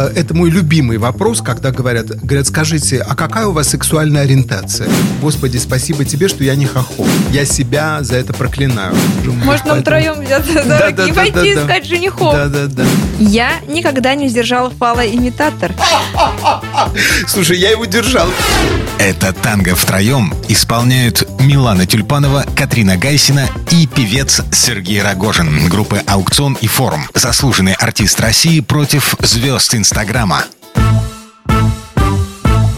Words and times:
Э, 0.00 0.12
Это 0.16 0.34
мой 0.34 0.50
любимый 0.50 0.96
вопрос, 0.98 1.42
когда 1.42 1.70
говорят, 1.70 2.06
говорят, 2.06 2.46
скажите, 2.46 3.00
а 3.06 3.14
какая 3.14 3.46
у 3.46 3.52
вас 3.52 3.68
сексуальная 3.68 4.22
ориентация? 4.22 4.88
Господи, 5.20 5.58
спасибо 5.58 6.04
тебе, 6.04 6.28
что 6.28 6.42
я 6.42 6.54
не 6.56 6.66
хохол. 6.66 7.06
Я 7.30 7.44
себя 7.44 7.98
за 8.02 8.16
это 8.16 8.32
проклинаю. 8.32 8.94
Может, 9.44 9.66
нам 9.66 9.80
втроем 9.82 10.22
взяться 10.24 10.52
за 10.52 10.64
Да, 10.64 10.88
и 10.88 10.92
да, 10.92 11.08
пойти 11.08 11.32
да, 11.32 11.42
да. 11.42 11.62
искать 11.62 11.86
женихов? 11.86 12.32
Да, 12.32 12.46
да, 12.46 12.66
да. 12.66 12.84
Я 13.18 13.60
никогда 13.68 14.14
не 14.14 14.28
сдержала 14.28 14.70
фалоимитатор. 14.70 15.74
Слушай, 17.26 17.58
я 17.58 17.70
его 17.70 17.84
держал. 17.84 18.28
Это 18.98 19.32
танго 19.32 19.74
втроем 19.74 20.34
исполняют 20.48 21.26
Милана 21.40 21.86
Тюльпанова, 21.86 22.44
Катрина 22.54 22.96
Гайсина 22.98 23.48
и 23.70 23.86
певец 23.86 24.42
Сергей 24.52 25.00
Рогожин 25.02 25.68
группы 25.68 26.02
«Аукцион» 26.06 26.58
и 26.60 26.66
«Форум». 26.66 27.08
Заслуженный 27.14 27.72
артист 27.74 28.20
России 28.20 28.60
против 28.60 29.14
звезд 29.20 29.74
Инстаграма. 29.90 30.44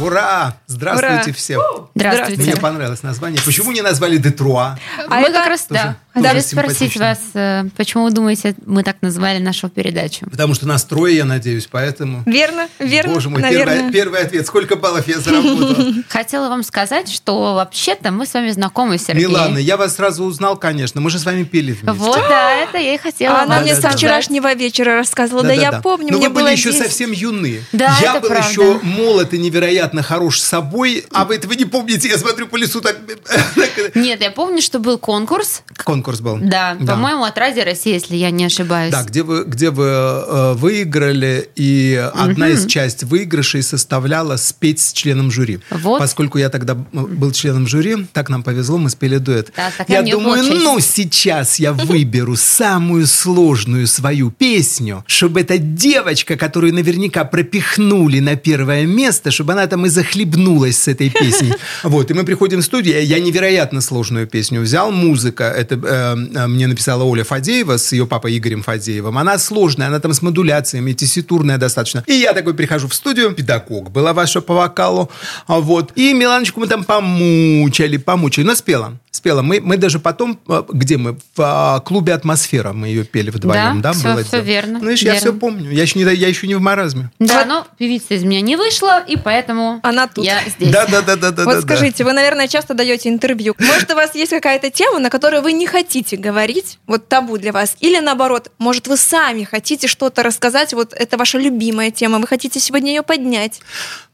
Ура! 0.01 0.57
Здравствуйте 0.67 1.25
Ура! 1.25 1.33
всем. 1.35 1.61
Здравствуйте. 1.95 2.43
Мне 2.43 2.57
понравилось 2.57 3.03
название. 3.03 3.39
Почему 3.45 3.71
не 3.73 3.83
назвали 3.83 4.17
Детруа? 4.17 4.79
А 5.11 5.21
мы 5.21 5.27
это 5.27 5.35
как 5.35 5.49
раз, 5.49 5.67
да, 5.69 5.97
тоже 6.21 6.35
хотели 6.35 6.41
спросить 6.41 6.97
вас, 6.97 7.19
э, 7.35 7.65
почему 7.77 8.05
вы 8.05 8.11
думаете, 8.11 8.55
мы 8.67 8.83
так 8.83 8.97
назвали 9.01 9.39
нашу 9.39 9.69
передачу? 9.69 10.27
Потому 10.31 10.55
что 10.55 10.67
нас 10.67 10.85
трое, 10.85 11.17
я 11.17 11.25
надеюсь, 11.25 11.67
поэтому... 11.71 12.23
Верно, 12.27 12.69
верно, 12.79 13.15
Боже 13.15 13.31
мой, 13.31 13.41
наверное. 13.41 13.77
первый, 13.77 13.93
первый 13.93 14.21
ответ. 14.21 14.47
Сколько 14.47 14.77
баллов 14.77 15.09
я 15.09 15.21
заработал? 15.21 15.95
Хотела 16.09 16.49
вам 16.49 16.63
сказать, 16.63 17.11
что 17.11 17.55
вообще-то 17.55 18.11
мы 18.11 18.27
с 18.27 18.35
вами 18.35 18.51
знакомы, 18.51 18.99
Сергей. 18.99 19.27
Милана, 19.27 19.59
я 19.59 19.77
вас 19.77 19.97
сразу 19.97 20.25
узнал, 20.25 20.57
конечно. 20.57 21.01
Мы 21.01 21.11
же 21.11 21.19
с 21.19 21.25
вами 21.25 21.45
пели 21.45 21.73
вместе. 21.73 21.93
Вот, 21.93 22.17
да, 22.17 22.53
это 22.53 22.79
я 22.79 22.95
и 22.95 22.99
хотела 22.99 23.41
А 23.41 23.43
она 23.45 23.61
мне 23.61 23.75
со 23.75 23.91
вчерашнего 23.91 24.53
вечера 24.55 24.97
рассказывала. 24.97 25.45
Да, 25.45 25.53
я 25.53 25.81
помню, 25.81 26.17
мне 26.17 26.29
вы 26.29 26.35
были 26.35 26.45
было 26.45 26.53
еще 26.53 26.73
10. 26.73 26.83
совсем 26.83 27.13
юны. 27.13 27.63
Да, 27.73 27.97
я 28.03 28.21
был 28.21 28.31
еще 28.31 28.81
молод 28.83 29.33
и 29.33 29.39
невероятно 29.39 30.03
хорош 30.03 30.41
собой. 30.41 31.05
А 31.11 31.25
вы 31.25 31.37
этого 31.37 31.55
не 31.55 31.65
помните, 31.65 32.09
я 32.09 32.19
смотрю 32.19 32.49
по 32.49 32.57
лесу 32.57 32.81
так... 32.81 32.99
Нет, 33.95 34.21
я 34.21 34.31
помню, 34.31 34.61
что 34.61 34.79
был 34.79 34.99
конкурс. 34.99 35.63
Конкурс 35.85 36.02
был. 36.03 36.39
Да, 36.41 36.77
по-моему, 36.87 37.25
от 37.25 37.37
Радио 37.39 37.65
России, 37.65 37.93
если 37.93 38.17
я 38.17 38.31
не 38.31 38.45
ошибаюсь. 38.45 38.93
Да, 38.93 39.03
где 39.03 39.23
вы, 39.23 39.45
где 39.45 39.71
вы 39.71 39.87
э, 39.87 40.53
выиграли, 40.55 41.49
и 41.57 42.11
одна 42.15 42.49
из 42.49 42.67
часть 42.67 43.05
выигрышей 43.05 43.63
составляла 43.63 44.37
спеть 44.37 44.81
с 44.81 44.93
членом 44.93 45.31
жюри. 45.31 45.61
Вот. 45.71 45.99
Поскольку 45.99 46.39
я 46.39 46.49
тогда 46.49 46.75
был 46.75 47.33
членом 47.33 47.67
жюри, 47.67 48.07
так 48.13 48.29
нам 48.29 48.43
повезло, 48.43 48.79
мы 48.79 48.91
спели 48.91 49.19
дуэт. 49.19 49.53
Да, 49.57 49.71
я 49.89 50.03
думаю, 50.03 50.45
честь. 50.45 50.65
ну 50.65 50.81
сейчас 50.81 51.59
я 51.59 51.73
выберу 51.93 52.37
самую 52.37 53.07
сложную 53.07 53.87
свою 53.87 54.31
песню, 54.31 55.05
чтобы 55.07 55.41
эта 55.41 55.59
девочка, 55.59 56.37
которую 56.37 56.75
наверняка 56.75 57.25
пропихнули 57.25 58.21
на 58.21 58.37
первое 58.37 58.87
место, 58.87 59.31
чтобы 59.31 59.53
она 59.53 59.67
там 59.67 59.87
и 59.87 59.89
захлебнулась 59.89 60.79
с 60.79 60.89
этой 60.89 61.11
песней. 61.11 61.55
Вот, 61.83 62.11
и 62.11 62.15
мы 62.15 62.25
приходим 62.25 62.61
в 62.61 62.65
студию, 62.65 63.05
я 63.05 63.19
невероятно 63.21 63.81
сложную 63.81 64.27
песню 64.27 64.61
взял, 64.61 64.91
музыка, 64.91 65.45
это 65.45 65.75
э, 65.93 66.47
мне 66.47 66.67
написала 66.67 67.05
Оля 67.05 67.25
Фадеева 67.25 67.77
с 67.77 67.93
ее 67.93 68.07
папой 68.07 68.37
Игорем 68.39 68.63
Фадеевым. 68.63 69.19
Она 69.19 69.39
сложная, 69.39 69.89
она 69.89 70.01
там 70.01 70.13
с 70.13 70.23
модуляциями, 70.23 70.93
тесситурная 70.93 71.59
достаточно. 71.59 72.03
И 72.07 72.15
я 72.15 72.33
такой 72.33 72.55
прихожу 72.55 72.89
в 72.89 72.95
студию, 72.95 73.33
педагог 73.33 73.91
была 73.91 74.13
ваша 74.13 74.41
по 74.41 74.55
вокалу, 74.55 75.11
а 75.47 75.61
вот, 75.61 75.93
и 75.97 76.13
Миланочку 76.13 76.61
мы 76.61 76.67
там 76.67 76.85
помучали, 76.85 77.97
помучали, 77.97 78.45
но 78.47 78.55
спела. 78.55 78.99
Спела. 79.11 79.43
Мы, 79.43 79.61
мы 79.61 79.77
даже 79.77 79.99
потом, 79.99 80.41
э, 80.49 80.63
где 80.73 80.97
мы? 80.97 81.13
В 81.13 81.41
а, 81.41 81.81
клубе 81.81 82.15
«Атмосфера» 82.15 82.73
мы 82.73 82.89
ее 82.89 83.05
пели 83.05 83.29
вдвоем, 83.31 83.83
да? 83.83 83.93
Да, 83.93 83.99
всё- 83.99 84.15
было 84.15 84.23
дело? 84.25 84.41
верно, 84.41 84.79
Ну, 84.81 84.89
видишь, 84.89 85.03
я 85.03 85.13
верно. 85.13 85.21
все 85.21 85.39
помню. 85.39 85.71
Я 85.71 85.83
еще, 85.83 85.99
не, 85.99 86.05
я 86.15 86.29
еще 86.29 86.47
не 86.47 86.55
в 86.55 86.61
маразме. 86.63 87.11
Да, 87.19 87.45
но 87.45 87.67
певица 87.77 88.15
из 88.15 88.25
меня 88.25 88.41
не 88.41 88.57
вышла, 88.57 89.01
и 89.07 89.19
поэтому 89.19 89.81
Она 89.83 90.07
тут. 90.09 90.25
я 90.25 90.41
здесь. 90.49 90.71
Да, 90.73 90.87
да, 90.87 91.03
да, 91.03 91.17
да, 91.17 91.31
да. 91.31 91.45
Вот 91.45 91.57
да, 91.57 91.61
скажите, 91.61 92.05
вы, 92.05 92.15
наверное, 92.15 92.49
часто 92.49 92.73
даете 92.73 93.11
интервью. 93.11 93.55
Может, 93.59 93.91
у 93.91 93.95
вас 93.95 94.15
есть 94.15 94.31
какая-то 94.31 94.71
тема, 94.71 94.99
на 94.99 95.11
которую 95.11 95.43
вы 95.43 95.53
не 95.53 95.67
хотите 95.67 95.82
говорить, 96.17 96.79
вот 96.87 97.09
табу 97.09 97.39
для 97.39 97.53
вас, 97.53 97.77
или 97.81 97.99
наоборот, 98.01 98.51
может, 98.59 98.89
вы 98.89 98.97
сами 98.97 99.45
хотите 99.45 99.87
что-то 99.89 100.23
рассказать, 100.23 100.73
вот 100.73 100.93
это 100.93 101.17
ваша 101.17 101.39
любимая 101.39 101.91
тема, 101.91 102.19
вы 102.19 102.27
хотите 102.27 102.61
сегодня 102.61 102.91
ее 102.93 103.03
поднять. 103.03 103.61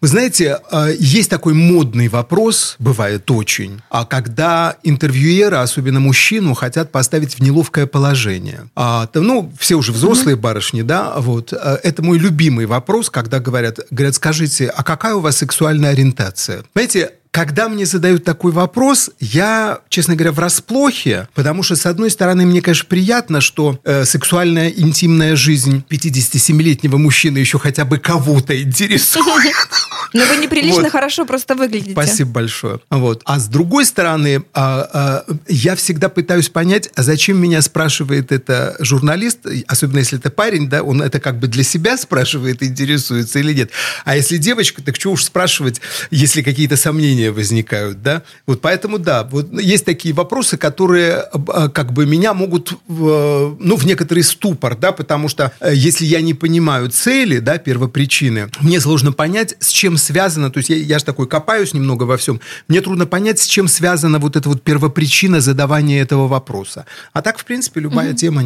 Вы 0.00 0.08
знаете, 0.08 0.60
э, 0.70 0.94
есть 0.98 1.30
такой 1.30 1.54
модный 1.54 2.08
вопрос, 2.08 2.76
бывает 2.78 3.30
очень, 3.30 3.80
а 3.90 4.04
когда 4.04 4.76
интервьюеры, 4.82 5.56
особенно 5.56 6.00
мужчину, 6.00 6.54
хотят 6.54 6.92
поставить 6.92 7.34
в 7.34 7.40
неловкое 7.40 7.86
положение. 7.86 8.68
А, 8.74 9.08
ну, 9.14 9.52
все 9.58 9.74
уже 9.74 9.92
взрослые 9.92 10.36
барышни, 10.36 10.82
да, 10.82 11.14
вот. 11.16 11.52
э, 11.52 11.78
Это 11.82 12.02
мой 12.02 12.18
любимый 12.18 12.66
вопрос, 12.66 13.10
когда 13.10 13.40
говорят, 13.40 13.80
говорят, 13.90 14.14
скажите, 14.14 14.68
а 14.68 14.82
какая 14.82 15.14
у 15.14 15.20
вас 15.20 15.36
сексуальная 15.36 15.90
ориентация? 15.90 16.62
Понимаете, 16.72 17.12
когда 17.30 17.68
мне 17.68 17.86
задают 17.86 18.24
такой 18.24 18.52
вопрос, 18.52 19.10
я, 19.20 19.80
честно 19.88 20.14
говоря, 20.16 20.32
в 20.32 20.38
расплохе, 20.38 21.28
потому 21.34 21.62
что, 21.62 21.76
с 21.76 21.86
одной 21.86 22.10
стороны, 22.10 22.46
мне, 22.46 22.62
конечно, 22.62 22.86
приятно, 22.88 23.40
что 23.40 23.78
э, 23.84 24.04
сексуальная 24.04 24.68
интимная 24.68 25.36
жизнь 25.36 25.84
57-летнего 25.88 26.96
мужчины 26.96 27.38
еще 27.38 27.58
хотя 27.58 27.84
бы 27.84 27.98
кого-то 27.98 28.60
интересует. 28.60 29.54
Но 30.12 30.24
вы 30.24 30.36
неприлично 30.36 30.82
Вот. 30.82 30.92
хорошо 30.92 31.26
просто 31.26 31.54
выглядите. 31.54 31.92
Спасибо 31.92 32.30
большое. 32.30 32.80
Вот. 32.90 33.22
А 33.24 33.38
с 33.38 33.48
другой 33.48 33.84
стороны, 33.84 34.44
а, 34.54 35.24
а, 35.28 35.34
я 35.48 35.76
всегда 35.76 36.08
пытаюсь 36.08 36.48
понять, 36.48 36.90
а 36.94 37.02
зачем 37.02 37.38
меня 37.38 37.62
спрашивает 37.62 38.32
это 38.32 38.76
журналист, 38.80 39.40
особенно 39.66 39.98
если 39.98 40.18
это 40.18 40.30
парень, 40.30 40.68
да, 40.68 40.82
он 40.82 41.02
это 41.02 41.20
как 41.20 41.38
бы 41.38 41.46
для 41.46 41.62
себя 41.62 41.96
спрашивает, 41.96 42.62
интересуется 42.62 43.38
или 43.38 43.52
нет. 43.52 43.70
А 44.04 44.16
если 44.16 44.38
девочка, 44.38 44.82
так 44.82 44.96
что 44.96 45.10
уж 45.10 45.24
спрашивать, 45.24 45.80
если 46.10 46.42
какие-то 46.42 46.76
сомнения 46.76 47.30
возникают, 47.30 48.02
да? 48.02 48.22
Вот 48.46 48.60
поэтому, 48.60 48.98
да, 48.98 49.24
вот 49.24 49.52
есть 49.60 49.84
такие 49.84 50.14
вопросы, 50.14 50.56
которые 50.56 51.16
а, 51.16 51.68
как 51.68 51.92
бы 51.92 52.06
меня 52.06 52.32
могут, 52.34 52.72
в, 52.86 53.56
ну, 53.58 53.76
в 53.76 53.84
некоторый 53.84 54.22
ступор, 54.22 54.76
да, 54.76 54.92
потому 54.92 55.28
что 55.28 55.52
э, 55.60 55.72
если 55.74 56.04
я 56.06 56.20
не 56.20 56.34
понимаю 56.34 56.90
цели, 56.90 57.38
да, 57.38 57.58
первопричины, 57.58 58.48
мне 58.60 58.80
сложно 58.80 59.12
понять, 59.12 59.54
с 59.60 59.68
чем 59.68 59.97
связано, 59.98 60.50
то 60.50 60.58
есть 60.58 60.70
я, 60.70 60.76
я 60.76 60.98
же 60.98 61.04
такой 61.04 61.26
копаюсь 61.26 61.74
немного 61.74 62.04
во 62.04 62.16
всем, 62.16 62.40
мне 62.68 62.80
трудно 62.80 63.06
понять, 63.06 63.40
с 63.40 63.46
чем 63.46 63.68
связана 63.68 64.18
вот 64.18 64.36
эта 64.36 64.48
вот 64.48 64.62
первопричина 64.62 65.40
задавания 65.40 66.02
этого 66.02 66.28
вопроса. 66.28 66.86
А 67.12 67.22
так, 67.22 67.38
в 67.38 67.44
принципе, 67.44 67.80
любая 67.80 68.14
тема, 68.14 68.42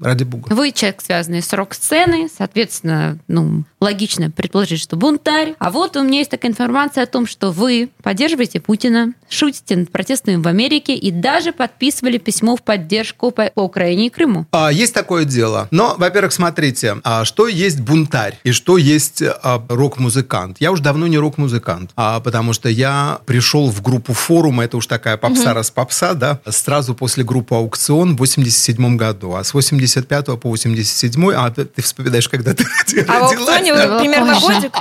ради 0.00 0.24
бога. 0.24 0.52
Вы 0.52 0.72
человек, 0.72 1.02
связанный 1.02 1.42
с 1.42 1.52
рок-сценой, 1.52 2.28
соответственно, 2.36 3.18
ну, 3.28 3.64
логично 3.80 4.30
предположить, 4.30 4.80
что 4.80 4.96
бунтарь. 4.96 5.54
А 5.58 5.70
вот 5.70 5.96
у 5.96 6.02
меня 6.02 6.18
есть 6.18 6.30
такая 6.30 6.50
информация 6.50 7.04
о 7.04 7.06
том, 7.06 7.26
что 7.26 7.52
вы 7.52 7.90
поддерживаете 8.02 8.60
Путина, 8.60 9.14
шутите 9.34 9.76
над 9.76 9.90
протестами 9.90 10.36
в 10.36 10.46
Америке 10.48 10.94
и 10.94 11.10
даже 11.10 11.52
подписывали 11.52 12.18
письмо 12.18 12.56
в 12.56 12.62
поддержку 12.62 13.30
по, 13.30 13.50
по 13.50 13.60
Украине 13.60 14.06
и 14.06 14.10
Крыму. 14.10 14.46
А, 14.52 14.72
есть 14.72 14.94
такое 14.94 15.24
дело. 15.24 15.68
Но, 15.70 15.94
во-первых, 15.98 16.32
смотрите, 16.32 16.96
а, 17.04 17.24
что 17.24 17.48
есть 17.48 17.80
бунтарь 17.80 18.38
и 18.44 18.52
что 18.52 18.78
есть 18.78 19.22
а, 19.22 19.64
рок-музыкант. 19.68 20.58
Я 20.60 20.72
уж 20.72 20.80
давно 20.80 21.06
не 21.06 21.18
рок-музыкант, 21.18 21.90
а, 21.96 22.20
потому 22.20 22.52
что 22.52 22.68
я 22.68 23.18
пришел 23.26 23.70
в 23.70 23.82
группу 23.82 24.12
форума, 24.12 24.64
это 24.64 24.76
уж 24.76 24.86
такая 24.86 25.16
попса 25.16 25.54
раз 25.54 25.70
попса, 25.70 26.14
да, 26.14 26.40
сразу 26.48 26.94
после 26.94 27.24
группы 27.24 27.54
«Аукцион» 27.54 28.16
в 28.16 28.18
87 28.18 28.96
году. 28.96 29.34
А 29.34 29.44
с 29.44 29.54
85 29.54 30.26
по 30.40 30.48
87, 30.48 31.32
а 31.32 31.50
ты, 31.50 31.64
ты 31.64 31.82
вспоминаешь, 31.82 32.28
когда 32.28 32.54
ты 32.54 32.64
А 33.08 33.18
в 33.18 33.32
родилась, 33.32 33.32
аукционе 33.32 33.74
да? 33.74 33.88
вы 33.88 33.98
примерно 34.00 34.40
годик. 34.40 34.72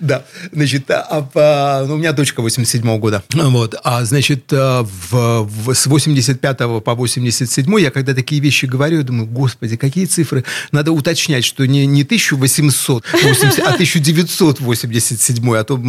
Да, 0.00 0.24
значит, 0.52 0.90
а, 0.90 1.28
а, 1.34 1.84
ну, 1.86 1.94
у 1.94 1.96
меня 1.96 2.12
дочка 2.12 2.42
87 2.42 2.98
года. 2.98 3.22
Вот, 3.32 3.74
а, 3.84 4.04
значит, 4.04 4.44
а, 4.52 4.82
в, 4.82 5.42
в- 5.44 5.74
с 5.74 5.86
85 5.86 6.58
по 6.82 6.94
87 6.94 7.80
я 7.80 7.90
когда 7.90 8.14
такие 8.14 8.40
вещи 8.40 8.66
говорю, 8.66 9.02
думаю, 9.02 9.26
господи, 9.26 9.76
какие 9.76 10.06
цифры? 10.06 10.44
Надо 10.72 10.92
уточнять, 10.92 11.44
что 11.44 11.66
не, 11.66 11.86
не 11.86 12.02
1880, 12.02 13.58
а 13.60 13.74
1987 13.74 15.38
седьмой, 15.38 15.60
а 15.60 15.64
то 15.64 15.80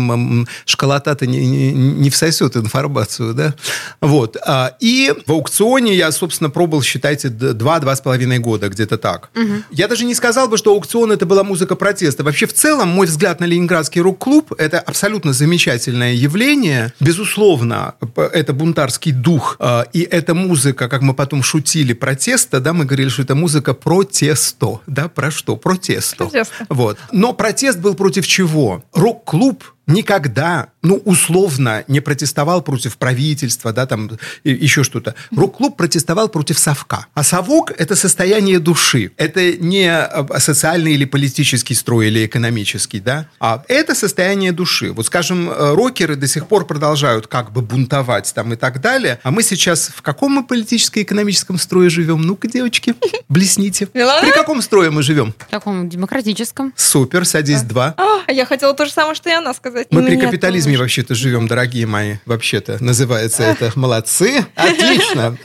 школота-то 0.65 1.25
не, 1.25 1.45
не, 1.45 1.71
не 1.71 2.09
всосет 2.09 2.55
информацию, 2.55 3.33
да? 3.33 3.55
Вот. 4.01 4.37
А, 4.45 4.75
и 4.79 5.13
в 5.25 5.31
аукционе 5.31 5.95
я, 5.95 6.11
собственно, 6.11 6.49
пробовал, 6.49 6.83
считайте, 6.83 7.29
два-два 7.29 7.95
с 7.95 8.01
половиной 8.01 8.39
года, 8.39 8.69
где-то 8.69 8.97
так. 8.97 9.29
Угу. 9.35 9.63
Я 9.71 9.87
даже 9.87 10.05
не 10.05 10.15
сказал 10.15 10.47
бы, 10.47 10.57
что 10.57 10.71
аукцион 10.71 11.11
это 11.11 11.25
была 11.25 11.43
музыка 11.43 11.75
протеста. 11.75 12.23
Вообще, 12.23 12.45
в 12.45 12.53
целом, 12.53 12.89
мой 12.89 13.07
взгляд 13.07 13.39
на 13.39 13.45
Ленинградский 13.45 14.01
рок-клуб 14.01 14.53
это 14.57 14.79
абсолютно 14.79 15.33
замечательное 15.33 16.13
явление. 16.13 16.93
Безусловно, 16.99 17.68
это 17.71 18.53
бунтарский 18.53 19.11
дух, 19.11 19.57
а, 19.59 19.85
и 19.93 20.01
это 20.01 20.33
музыка, 20.33 20.89
как 20.89 21.01
мы 21.01 21.13
потом 21.13 21.43
шутили, 21.43 21.93
протеста, 21.93 22.59
да, 22.59 22.73
мы 22.73 22.85
говорили, 22.85 23.09
что 23.09 23.21
это 23.21 23.35
музыка 23.35 23.73
протесто, 23.73 24.81
да, 24.87 25.07
про 25.07 25.31
что? 25.31 25.55
Протесто. 25.55 26.25
Протесто. 26.25 26.65
Вот. 26.69 26.97
Но 27.11 27.33
протест 27.33 27.79
был 27.79 27.95
против 27.95 28.27
чего? 28.27 28.83
Рок-клуб 28.93 29.63
никогда, 29.89 30.69
ну, 30.81 31.01
условно, 31.03 31.83
не 31.87 31.99
протестовал 31.99 32.61
против 32.61 32.97
правительства, 32.97 33.73
да, 33.73 33.85
там, 33.85 34.11
еще 34.43 34.83
что-то. 34.83 35.15
Рок-клуб 35.35 35.75
протестовал 35.75 36.29
против 36.29 36.57
совка. 36.59 37.07
А 37.13 37.23
совок– 37.23 37.71
это 37.77 37.95
состояние 37.95 38.59
души. 38.59 39.11
Это 39.17 39.53
не 39.53 39.89
а, 39.89 40.39
социальный 40.39 40.93
или 40.93 41.05
политический 41.05 41.73
строй, 41.73 42.07
или 42.07 42.25
экономический, 42.25 42.99
да, 42.99 43.27
а 43.39 43.63
это 43.67 43.95
состояние 43.95 44.51
души. 44.51 44.91
Вот, 44.91 45.07
скажем, 45.07 45.49
э, 45.49 45.73
рокеры 45.73 46.15
до 46.15 46.27
сих 46.27 46.47
пор 46.47 46.65
продолжают 46.65 47.27
как 47.27 47.51
бы 47.51 47.61
бунтовать 47.61 48.31
там 48.33 48.53
и 48.53 48.55
так 48.55 48.81
далее, 48.81 49.19
а 49.23 49.31
мы 49.31 49.43
сейчас 49.43 49.91
в 49.93 50.01
каком 50.01 50.33
мы 50.33 50.45
политическо-экономическом 50.45 51.57
строе 51.57 51.89
живем? 51.89 52.21
Ну-ка, 52.21 52.47
девочки, 52.47 52.93
блесните. 53.29 53.87
При 53.87 54.31
каком 54.31 54.61
строе 54.61 54.91
мы 54.91 55.01
живем? 55.03 55.33
В 55.37 55.49
каком 55.49 55.89
демократическом. 55.89 56.73
Супер, 56.75 57.25
садись 57.25 57.63
два. 57.63 57.95
А, 57.97 58.31
я 58.31 58.45
хотела 58.45 58.73
то 58.73 58.85
же 58.85 58.91
самое, 58.91 59.15
что 59.15 59.29
и 59.29 59.33
она 59.33 59.53
сказать 59.53 59.78
сказать. 59.85 59.91
Мы 59.91 60.05
при 60.05 60.19
капитализме 60.19 60.73
тоже. 60.73 60.83
вообще-то 60.83 61.15
живем, 61.15 61.47
дорогие 61.47 61.85
мои, 61.85 62.15
вообще-то. 62.25 62.77
Называется 62.83 63.43
это. 63.43 63.71
Молодцы. 63.75 64.45
Отлично. 64.55 65.37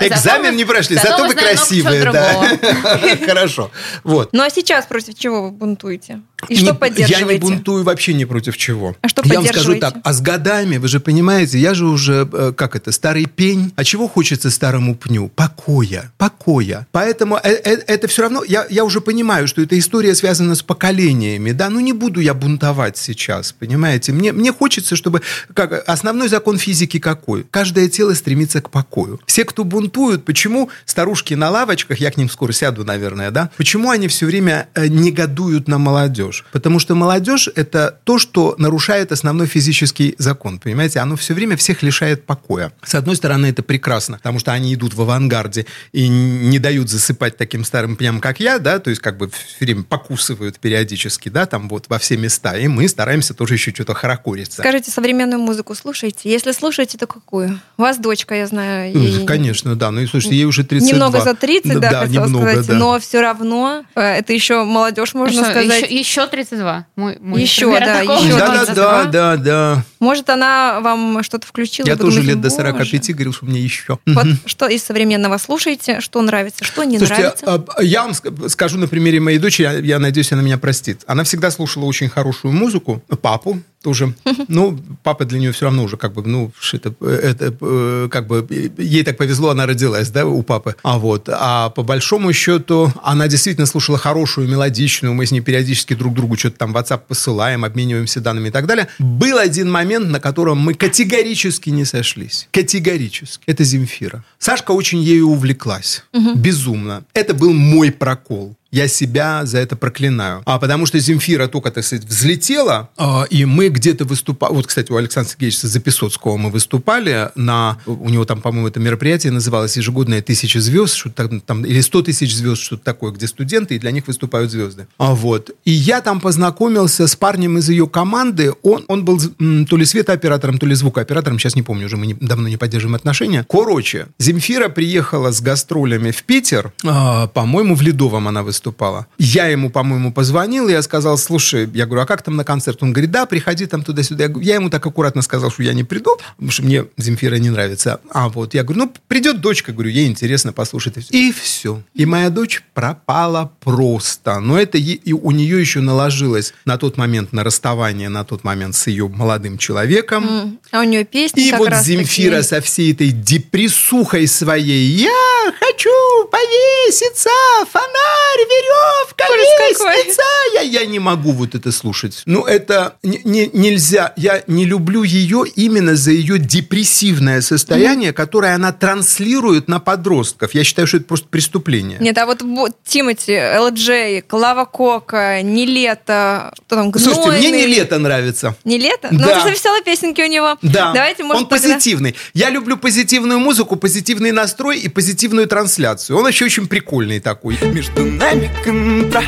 Экзамен 0.00 0.56
не 0.56 0.64
прошли, 0.64 0.96
зато 0.96 1.26
вы 1.26 1.34
красивые. 1.34 2.04
Хорошо. 3.26 3.70
Вот. 4.04 4.30
Ну 4.32 4.42
а 4.42 4.50
сейчас 4.50 4.86
против 4.86 5.18
чего 5.18 5.42
вы 5.42 5.50
бунтуете? 5.50 6.22
И 6.48 6.56
что 6.56 6.74
поддерживаете? 6.74 7.26
Я 7.26 7.32
не 7.32 7.38
бунтую 7.38 7.84
вообще 7.84 8.14
ни 8.14 8.24
против 8.24 8.56
чего. 8.56 8.96
А 9.00 9.08
что 9.08 9.22
Я 9.24 9.40
вам 9.40 9.46
скажу 9.46 9.78
так, 9.78 9.96
а 10.02 10.12
с 10.12 10.20
годами, 10.20 10.76
вы 10.76 10.88
же 10.88 11.00
понимаете, 11.00 11.58
я 11.58 11.74
же 11.74 11.86
уже, 11.86 12.28
э, 12.32 12.52
как 12.56 12.76
это, 12.76 12.92
старый 12.92 13.26
пень. 13.26 13.72
А 13.76 13.84
чего 13.84 14.08
хочется 14.08 14.50
старому 14.50 14.94
пню? 14.94 15.28
Покоя. 15.28 16.12
Покоя. 16.18 16.86
Поэтому 16.92 17.36
э, 17.42 17.50
э, 17.50 17.76
это 17.86 18.08
все 18.08 18.22
равно, 18.22 18.44
я, 18.44 18.66
я 18.70 18.84
уже 18.84 19.00
понимаю, 19.00 19.48
что 19.48 19.62
эта 19.62 19.78
история 19.78 20.14
связана 20.14 20.54
с 20.54 20.62
поколениями, 20.62 21.52
да, 21.52 21.70
ну 21.70 21.80
не 21.80 21.92
буду 21.92 22.20
я 22.20 22.34
бунтовать 22.34 22.96
сейчас, 22.96 23.52
понимаете? 23.52 24.12
Мне, 24.12 24.32
мне 24.32 24.52
хочется, 24.52 24.96
чтобы... 24.96 25.22
Как, 25.54 25.88
основной 25.88 26.28
закон 26.28 26.58
физики 26.58 26.98
какой? 26.98 27.44
Каждое 27.50 27.88
тело 27.88 28.14
стремится 28.14 28.60
к 28.60 28.70
покою. 28.70 29.20
Все, 29.26 29.44
кто 29.44 29.64
бунтуют, 29.64 30.24
почему 30.24 30.70
старушки 30.84 31.34
на 31.34 31.50
лавочках, 31.50 31.98
я 31.98 32.10
к 32.10 32.16
ним 32.16 32.28
скоро 32.28 32.52
сяду, 32.52 32.84
наверное, 32.84 33.30
да? 33.30 33.50
Почему 33.56 33.90
они 33.90 34.08
все 34.08 34.26
время 34.26 34.68
негодуют 34.76 35.68
на 35.68 35.78
молодежь? 35.78 36.35
Потому 36.52 36.78
что 36.78 36.94
молодежь– 36.94 37.48
это 37.54 37.98
то, 38.04 38.18
что 38.18 38.54
нарушает 38.58 39.12
основной 39.12 39.46
физический 39.46 40.14
закон, 40.18 40.58
понимаете? 40.58 41.00
Оно 41.00 41.16
все 41.16 41.34
время 41.34 41.56
всех 41.56 41.82
лишает 41.82 42.24
покоя. 42.24 42.72
С 42.82 42.94
одной 42.94 43.16
стороны, 43.16 43.46
это 43.46 43.62
прекрасно, 43.62 44.18
потому 44.18 44.38
что 44.38 44.52
они 44.52 44.74
идут 44.74 44.94
в 44.94 45.02
авангарде 45.02 45.66
и 45.92 46.08
не 46.08 46.58
дают 46.58 46.88
засыпать 46.88 47.36
таким 47.36 47.64
старым 47.64 47.96
пням, 47.96 48.20
как 48.20 48.40
я, 48.40 48.58
да, 48.58 48.78
то 48.78 48.90
есть 48.90 49.02
как 49.02 49.16
бы 49.16 49.28
все 49.28 49.64
время 49.64 49.82
покусывают 49.82 50.58
периодически, 50.58 51.28
да, 51.28 51.46
там 51.46 51.68
вот 51.68 51.86
во 51.88 51.98
все 51.98 52.16
места, 52.16 52.56
и 52.56 52.68
мы 52.68 52.88
стараемся 52.88 53.34
тоже 53.34 53.54
еще 53.54 53.72
что-то 53.72 53.94
хорокориться. 53.94 54.62
Скажите, 54.62 54.90
современную 54.90 55.40
музыку 55.40 55.74
слушаете? 55.74 56.30
Если 56.30 56.52
слушаете, 56.52 56.98
то 56.98 57.06
какую? 57.06 57.60
У 57.76 57.82
вас 57.82 57.98
дочка, 57.98 58.34
я 58.34 58.46
знаю. 58.46 58.92
Ей... 58.92 59.26
Конечно, 59.26 59.76
да. 59.76 59.90
Ну 59.90 60.00
и 60.00 60.06
слушайте, 60.06 60.36
ей 60.36 60.44
уже 60.44 60.64
32. 60.64 60.92
Немного 60.92 61.20
за 61.20 61.34
30, 61.34 61.80
да, 61.80 61.90
да 61.90 62.06
немного, 62.06 62.50
сказать. 62.50 62.66
Да. 62.66 62.74
Но 62.74 63.00
все 63.00 63.20
равно 63.20 63.84
э, 63.94 64.00
это 64.00 64.32
еще 64.32 64.64
молодежь, 64.64 65.14
можно 65.14 65.42
что, 65.42 65.50
сказать. 65.50 65.82
Еще, 65.82 65.98
еще 65.98 66.15
32. 66.24 66.86
Мой, 66.96 67.18
мой 67.20 67.42
еще, 67.42 67.70
да, 67.78 68.00
еще 68.00 68.38
да, 68.38 68.64
да, 68.64 68.74
да, 68.74 69.04
да, 69.04 69.36
да. 69.36 69.84
Может, 70.00 70.30
она 70.30 70.80
вам 70.80 71.22
что-то 71.22 71.46
включила? 71.46 71.86
Я 71.86 71.96
тоже 71.96 72.22
лет 72.22 72.40
до 72.40 72.48
45 72.48 73.10
говорил, 73.12 73.32
что 73.32 73.44
мне 73.44 73.60
еще. 73.60 73.98
Вот 74.06 74.26
что 74.46 74.68
из 74.68 74.82
современного 74.82 75.36
слушаете, 75.38 76.00
что 76.00 76.22
нравится, 76.22 76.64
что 76.64 76.84
не 76.84 76.98
Слушайте, 76.98 77.22
нравится? 77.22 77.64
А, 77.76 77.82
я 77.82 78.04
вам 78.04 78.14
скажу 78.48 78.78
на 78.78 78.88
примере 78.88 79.20
моей 79.20 79.38
дочери, 79.38 79.64
я, 79.64 79.72
я 79.72 79.98
надеюсь, 79.98 80.32
она 80.32 80.42
меня 80.42 80.58
простит. 80.58 81.02
Она 81.06 81.24
всегда 81.24 81.50
слушала 81.50 81.84
очень 81.84 82.08
хорошую 82.08 82.52
музыку, 82.52 83.02
папу, 83.20 83.60
тоже. 83.86 84.14
Ну, 84.48 84.76
папа 85.04 85.24
для 85.24 85.38
нее 85.38 85.52
все 85.52 85.66
равно 85.66 85.84
уже 85.84 85.96
как 85.96 86.12
бы, 86.12 86.26
ну, 86.26 86.50
это, 86.72 86.92
это 87.04 87.54
э, 87.60 88.08
как 88.10 88.26
бы, 88.26 88.44
ей 88.78 89.04
так 89.04 89.16
повезло, 89.16 89.50
она 89.50 89.64
родилась, 89.64 90.10
да, 90.10 90.26
у 90.26 90.42
папы. 90.42 90.74
А 90.82 90.98
вот, 90.98 91.28
а 91.32 91.70
по 91.70 91.84
большому 91.84 92.32
счету, 92.32 92.92
она 93.04 93.28
действительно 93.28 93.66
слушала 93.66 93.96
хорошую, 93.96 94.48
мелодичную, 94.48 95.14
мы 95.14 95.24
с 95.24 95.30
ней 95.30 95.40
периодически 95.40 95.94
друг 95.94 96.14
другу 96.14 96.36
что-то 96.36 96.58
там 96.58 96.72
в 96.72 96.76
WhatsApp 96.76 97.02
посылаем, 97.06 97.64
обмениваемся 97.64 98.20
данными 98.20 98.48
и 98.48 98.50
так 98.50 98.66
далее. 98.66 98.88
Был 98.98 99.38
один 99.38 99.70
момент, 99.70 100.08
на 100.08 100.18
котором 100.18 100.58
мы 100.58 100.74
категорически 100.74 101.70
не 101.70 101.84
сошлись. 101.84 102.48
Категорически. 102.50 103.44
Это 103.46 103.62
Земфира. 103.62 104.24
Сашка 104.40 104.72
очень 104.72 105.00
ею 105.00 105.28
увлеклась. 105.28 106.02
Угу. 106.12 106.34
Безумно. 106.34 107.04
Это 107.14 107.34
был 107.34 107.52
мой 107.52 107.92
прокол 107.92 108.56
я 108.76 108.88
себя 108.88 109.46
за 109.46 109.58
это 109.58 109.74
проклинаю. 109.74 110.42
А 110.44 110.58
потому 110.58 110.84
что 110.84 110.98
Земфира 110.98 111.48
только, 111.48 111.70
так 111.70 111.82
сказать, 111.82 112.04
взлетела, 112.04 112.90
а, 112.98 113.24
и 113.30 113.46
мы 113.46 113.68
где-то 113.68 114.04
выступали... 114.04 114.52
Вот, 114.52 114.66
кстати, 114.66 114.92
у 114.92 114.96
Александра 114.96 115.32
Сергеевича 115.32 115.66
Записоцкого 115.66 116.36
мы 116.36 116.50
выступали 116.50 117.30
на... 117.36 117.78
У 117.86 118.10
него 118.10 118.26
там, 118.26 118.42
по-моему, 118.42 118.68
это 118.68 118.78
мероприятие 118.78 119.32
называлось 119.32 119.76
«Ежегодная 119.78 120.20
тысяча 120.20 120.60
звезд», 120.60 120.94
что-то 120.94 121.40
там, 121.40 121.64
или 121.64 121.80
сто 121.80 122.02
тысяч 122.02 122.34
звезд, 122.34 122.62
что-то 122.62 122.84
такое, 122.84 123.12
где 123.12 123.26
студенты, 123.26 123.76
и 123.76 123.78
для 123.78 123.90
них 123.92 124.06
выступают 124.06 124.50
звезды. 124.50 124.86
А 124.98 125.14
вот. 125.14 125.50
И 125.64 125.70
я 125.70 126.02
там 126.02 126.20
познакомился 126.20 127.06
с 127.06 127.16
парнем 127.16 127.56
из 127.56 127.70
ее 127.70 127.88
команды. 127.88 128.52
Он, 128.62 128.84
он 128.88 129.06
был 129.06 129.18
то 129.18 129.76
ли 129.76 129.86
светооператором, 129.86 130.58
то 130.58 130.66
ли 130.66 130.74
звукооператором, 130.74 131.38
сейчас 131.38 131.56
не 131.56 131.62
помню, 131.62 131.86
уже 131.86 131.96
мы 131.96 132.06
не, 132.08 132.14
давно 132.14 132.48
не 132.48 132.58
поддерживаем 132.58 132.96
отношения. 132.96 133.46
Короче, 133.48 134.08
Земфира 134.18 134.68
приехала 134.68 135.32
с 135.32 135.40
гастролями 135.40 136.10
в 136.10 136.22
Питер, 136.24 136.72
а, 136.84 137.28
по-моему, 137.28 137.74
в 137.74 137.80
Ледовом 137.80 138.28
она 138.28 138.42
выступала 138.42 138.65
выступала. 138.66 139.06
Я 139.18 139.46
ему, 139.46 139.70
по-моему, 139.70 140.12
позвонил, 140.12 140.68
я 140.68 140.82
сказал, 140.82 141.18
слушай, 141.18 141.68
я 141.72 141.86
говорю, 141.86 142.02
а 142.02 142.06
как 142.06 142.22
там 142.22 142.36
на 142.36 142.44
концерт? 142.44 142.82
Он 142.82 142.92
говорит, 142.92 143.10
да, 143.10 143.26
приходи 143.26 143.66
там 143.66 143.82
туда-сюда. 143.82 144.28
Я, 144.40 144.56
ему 144.56 144.70
так 144.70 144.84
аккуратно 144.86 145.22
сказал, 145.22 145.50
что 145.50 145.62
я 145.62 145.72
не 145.72 145.84
приду, 145.84 146.18
потому 146.36 146.50
что 146.50 146.62
мне 146.64 146.84
Земфира 146.96 147.36
не 147.36 147.50
нравится. 147.50 148.00
А 148.10 148.28
вот 148.28 148.54
я 148.54 148.64
говорю, 148.64 148.84
ну, 148.84 148.92
придет 149.08 149.40
дочка, 149.40 149.72
говорю, 149.72 149.90
ей 149.90 150.06
интересно 150.06 150.52
послушать. 150.52 150.96
И 151.10 151.32
все. 151.32 151.82
И 151.94 152.06
моя 152.06 152.30
дочь 152.30 152.62
пропала 152.74 153.52
просто. 153.60 154.40
Но 154.40 154.58
это 154.58 154.78
и 154.78 155.12
у 155.12 155.30
нее 155.30 155.60
еще 155.60 155.80
наложилось 155.80 156.54
на 156.64 156.78
тот 156.78 156.96
момент, 156.96 157.32
на 157.32 157.44
расставание, 157.44 158.08
на 158.08 158.24
тот 158.24 158.44
момент 158.44 158.74
с 158.74 158.86
ее 158.86 159.08
молодым 159.08 159.58
человеком. 159.58 160.24
Mm. 160.24 160.58
А 160.72 160.80
у 160.80 160.84
нее 160.84 161.04
песни 161.04 161.48
И 161.48 161.52
вот 161.52 161.74
Земфира 161.74 162.36
такие. 162.36 162.42
со 162.42 162.60
всей 162.60 162.92
этой 162.92 163.10
депрессухой 163.10 164.26
своей. 164.26 164.86
Я 164.86 165.52
хочу 165.58 165.90
повеситься, 166.30 167.30
фонарь, 167.70 168.45
веревка, 168.46 169.24
лестница. 169.34 170.22
Я, 170.54 170.60
я 170.60 170.86
не 170.86 170.98
могу 170.98 171.32
вот 171.32 171.54
это 171.54 171.72
слушать. 171.72 172.22
Ну, 172.26 172.44
это 172.44 172.96
не, 173.02 173.20
не, 173.24 173.50
нельзя. 173.52 174.12
Я 174.16 174.42
не 174.46 174.64
люблю 174.64 175.02
ее 175.02 175.44
именно 175.54 175.96
за 175.96 176.12
ее 176.12 176.38
депрессивное 176.38 177.40
состояние, 177.40 178.10
mm-hmm. 178.10 178.14
которое 178.14 178.54
она 178.54 178.72
транслирует 178.72 179.68
на 179.68 179.80
подростков. 179.80 180.54
Я 180.54 180.64
считаю, 180.64 180.86
что 180.86 180.98
это 180.98 181.06
просто 181.06 181.28
преступление. 181.28 181.98
Нет, 182.00 182.16
а 182.18 182.26
вот 182.26 182.42
Тимати, 182.84 183.38
ЛД, 183.58 184.26
Клава 184.26 184.64
Кока, 184.64 185.42
Не 185.42 185.66
лето, 185.66 186.52
кто 186.66 186.76
там, 186.76 186.90
Гнойный. 186.90 187.14
Слушайте, 187.14 187.48
мне 187.48 187.50
Не 187.50 187.66
лето 187.66 187.98
нравится. 187.98 188.56
Не 188.64 188.78
лето? 188.78 189.08
Ну, 189.10 189.18
да. 189.18 189.24
Ну, 189.24 189.30
потому 189.30 189.40
что 189.40 189.50
веселые 189.50 189.82
песенки 189.82 190.20
у 190.20 190.26
него. 190.26 190.56
Да. 190.62 190.92
Давайте, 190.92 191.24
может, 191.24 191.42
Он 191.42 191.48
тогда... 191.48 191.68
позитивный. 191.68 192.14
Я 192.34 192.50
люблю 192.50 192.76
позитивную 192.76 193.40
музыку, 193.40 193.76
позитивный 193.76 194.32
настрой 194.32 194.78
и 194.78 194.88
позитивную 194.88 195.46
трансляцию. 195.46 196.16
Он 196.18 196.24
вообще 196.24 196.44
очень 196.44 196.68
прикольный 196.68 197.20
такой. 197.20 197.58
Между 197.62 198.04
нами 198.04 198.35
контра 198.64 199.22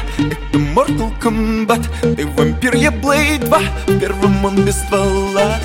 Это 0.53 0.59
Mortal 0.75 1.12
Kombat. 1.21 1.87
Ты 2.17 2.27
вампир, 2.27 2.75
я 2.75 2.91
Blade 2.91 3.45
2 3.45 3.59
В 3.87 3.99
первом 3.99 4.45
он 4.45 4.65
без 4.65 4.77
ствола. 4.77 5.59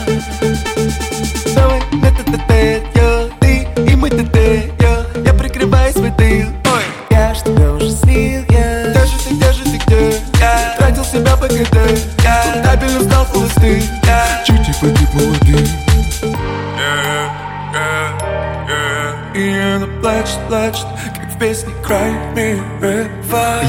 Давай, 1.56 1.82
это 2.04 2.24
ТТ, 2.24 2.52
я, 2.52 2.80
ты 2.93 2.93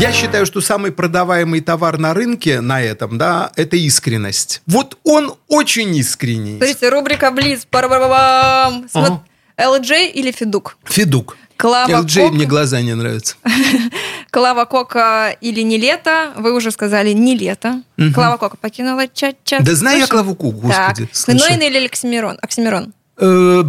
Я 0.05 0.13
считаю, 0.13 0.45
что 0.45 0.61
самый 0.61 0.93
продаваемый 0.93 1.61
товар 1.63 1.99
на 1.99 2.13
рынке 2.13 2.61
на 2.61 2.83
этом, 2.83 3.17
да, 3.17 3.51
это 3.57 3.77
искренность. 3.79 4.61
Вот 4.67 4.99
он 5.03 5.33
очень 5.49 5.97
искренний. 5.97 6.59
Смотрите, 6.59 6.91
рубрика. 6.91 7.29
Смо- 7.29 8.85
Ага. 8.93 9.23
LJ 9.57 10.11
или 10.13 10.31
Федук? 10.31 10.77
Федук. 10.85 11.39
Клава 11.57 11.89
LJ 12.03 12.21
Кока. 12.23 12.35
мне 12.35 12.45
глаза 12.45 12.83
не 12.83 12.95
нравятся. 12.95 13.37
Клава 14.31 14.67
Кока 14.67 15.35
или 15.41 15.63
не 15.63 15.79
лето? 15.79 16.33
Вы 16.37 16.53
уже 16.53 16.71
сказали 16.71 17.15
не 17.15 17.35
лето. 17.35 17.81
Клава 18.15 18.37
Кока 18.37 18.57
покинула 18.59 19.07
чат-чат. 19.07 19.63
Да 19.63 19.75
знаю 19.75 20.01
я? 20.01 20.07
Клаву 20.07 20.35
Коку, 20.35 20.51
господи. 20.61 21.09
Так. 21.27 21.35
Нойн 21.35 21.63
или 21.63 21.87
Оксимирон? 21.87 22.37
Оксимирон. 22.43 22.93
Э, 23.19 23.65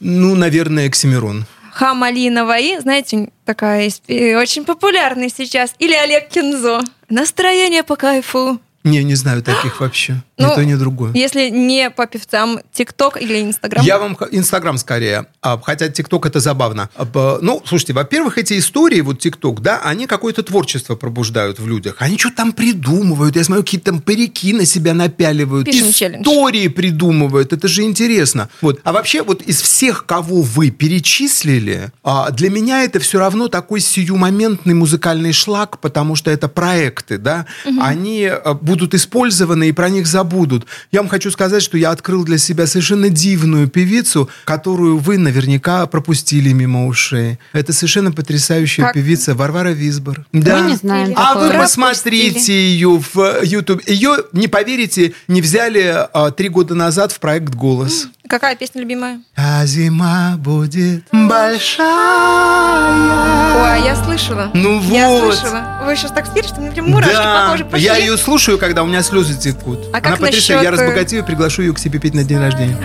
Ну, 0.00 0.34
наверное, 0.34 0.86
Оксимирон. 0.88 1.44
Хамалиновой, 1.78 2.80
знаете, 2.80 3.30
такая 3.44 3.88
э, 4.08 4.34
очень 4.34 4.64
популярная 4.64 5.28
сейчас. 5.28 5.76
Или 5.78 5.94
Олег 5.94 6.28
Кензо. 6.28 6.80
Настроение 7.08 7.84
по 7.84 7.94
кайфу. 7.94 8.58
Не, 8.84 9.02
не 9.04 9.14
знаю 9.14 9.42
таких 9.42 9.80
вообще. 9.80 10.22
Ни 10.38 10.44
Ну, 10.44 10.54
то, 10.54 10.64
ни 10.64 10.74
другое. 10.74 11.12
Если 11.14 11.48
не 11.48 11.90
по 11.90 12.06
певцам, 12.06 12.60
ТикТок 12.72 13.20
или 13.20 13.42
Инстаграм. 13.42 13.84
Я 13.84 13.98
вам 13.98 14.16
Инстаграм 14.30 14.78
скорее, 14.78 15.26
а, 15.42 15.60
хотя 15.60 15.88
ТикТок 15.88 16.26
это 16.26 16.38
забавно. 16.40 16.88
А, 16.94 17.38
Ну, 17.42 17.62
слушайте, 17.66 17.92
во-первых, 17.92 18.38
эти 18.38 18.58
истории, 18.58 19.00
вот 19.00 19.18
ТикТок, 19.18 19.60
да, 19.62 19.80
они 19.82 20.06
какое-то 20.06 20.42
творчество 20.42 20.94
пробуждают 20.94 21.58
в 21.58 21.66
людях. 21.66 21.96
Они 21.98 22.16
что-то 22.18 22.36
там 22.36 22.52
придумывают. 22.52 23.34
Я 23.36 23.44
смотрю, 23.44 23.64
какие-то 23.64 23.90
там 23.90 24.00
парики 24.00 24.52
на 24.52 24.64
себя 24.64 24.94
напяливают. 24.94 25.66
Пишем 25.66 25.92
челлендж. 25.92 26.22
Истории 26.22 26.68
придумывают. 26.68 27.52
Это 27.52 27.66
же 27.66 27.82
интересно. 27.82 28.48
Вот. 28.60 28.80
А 28.84 28.92
вообще, 28.92 29.22
вот 29.22 29.42
из 29.42 29.60
всех, 29.60 30.06
кого 30.06 30.42
вы 30.42 30.70
перечислили, 30.70 31.90
а, 32.04 32.30
для 32.30 32.50
меня 32.50 32.84
это 32.84 33.00
все 33.00 33.18
равно 33.18 33.48
такой 33.48 33.80
сиюмоментный 33.80 34.74
музыкальный 34.74 35.32
шлак, 35.32 35.80
потому 35.80 36.14
что 36.14 36.30
это 36.30 36.48
проекты, 36.48 37.18
да, 37.18 37.46
они 37.80 38.30
будут 38.68 38.94
использованы 38.94 39.68
и 39.68 39.72
про 39.72 39.88
них 39.88 40.06
забудут. 40.06 40.66
Я 40.92 41.00
вам 41.00 41.08
хочу 41.08 41.30
сказать, 41.30 41.62
что 41.62 41.76
я 41.78 41.90
открыл 41.90 42.24
для 42.24 42.38
себя 42.38 42.66
совершенно 42.66 43.08
дивную 43.08 43.68
певицу, 43.68 44.28
которую 44.44 44.98
вы 44.98 45.18
наверняка 45.18 45.86
пропустили 45.86 46.52
мимо 46.52 46.86
ушей. 46.86 47.38
Это 47.52 47.72
совершенно 47.72 48.12
потрясающая 48.12 48.84
Как? 48.84 48.94
певица 48.94 49.34
Варвара 49.34 49.70
Визбор. 49.70 50.24
Мы 50.32 50.40
не 50.40 50.76
знаем 50.76 51.14
А 51.16 51.34
такое. 51.34 51.52
вы 51.52 51.58
посмотрите 51.58 52.52
ее 52.52 53.02
в 53.12 53.42
YouTube. 53.42 53.82
Ее, 53.86 54.16
не 54.32 54.48
поверите, 54.48 55.14
не 55.26 55.40
взяли 55.40 56.06
а, 56.12 56.30
три 56.30 56.48
года 56.48 56.74
назад 56.74 57.12
в 57.12 57.20
проект 57.20 57.54
«Голос». 57.54 58.08
Какая 58.28 58.54
песня 58.56 58.80
любимая? 58.82 59.20
А 59.36 59.64
зима 59.64 60.34
будет 60.38 61.04
большая. 61.12 61.86
Ой, 61.88 63.72
а 63.72 63.76
я 63.82 63.96
слышала. 63.96 64.50
Ну 64.52 64.80
Я 64.82 65.08
вот. 65.08 65.34
слышала. 65.34 65.80
Вы 65.84 65.96
сейчас 65.96 66.12
так 66.12 66.26
спели, 66.26 66.46
что 66.46 66.60
мне 66.60 66.70
прям 66.70 66.90
мурашки 66.90 67.14
да, 67.14 67.44
по 67.46 67.52
коже 67.52 67.64
пошли. 67.64 67.86
я 67.86 67.96
ее 67.96 68.18
слушаю, 68.18 68.58
когда 68.58 68.82
у 68.82 68.86
меня 68.86 69.02
слезы 69.02 69.34
текут. 69.38 69.78
А 69.86 69.98
Она 69.98 70.00
как 70.00 70.18
потрясающая. 70.18 70.56
Я 70.62 70.70
насчет, 70.70 70.80
э, 70.80 70.82
разбогатею 70.84 71.22
и 71.22 71.26
приглашу 71.26 71.62
ее 71.62 71.72
к 71.72 71.78
себе 71.78 71.98
петь 71.98 72.14
на 72.14 72.22
день 72.24 72.38
рождения. 72.38 72.76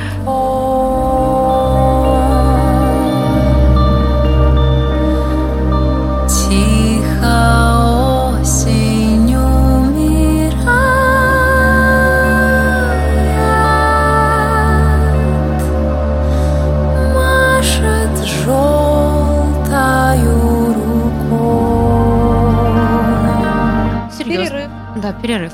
Да, 25.03 25.11
перерыв. 25.11 25.51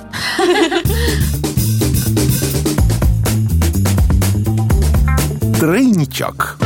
Тройничок. 5.60 6.60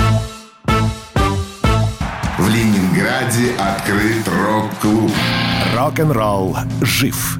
В 2.38 2.50
Ленинграде 2.50 3.54
открыт 3.58 4.28
рок-клуб. 4.28 5.12
Рок-н-ролл 5.78 6.58
жив. 6.82 7.40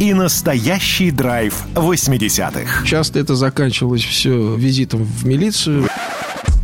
И 0.00 0.14
настоящий 0.14 1.10
драйв 1.10 1.54
80-х. 1.74 2.86
Часто 2.86 3.18
это 3.18 3.34
заканчивалось 3.34 4.04
все 4.04 4.56
визитом 4.56 5.04
в 5.04 5.26
милицию. 5.26 5.88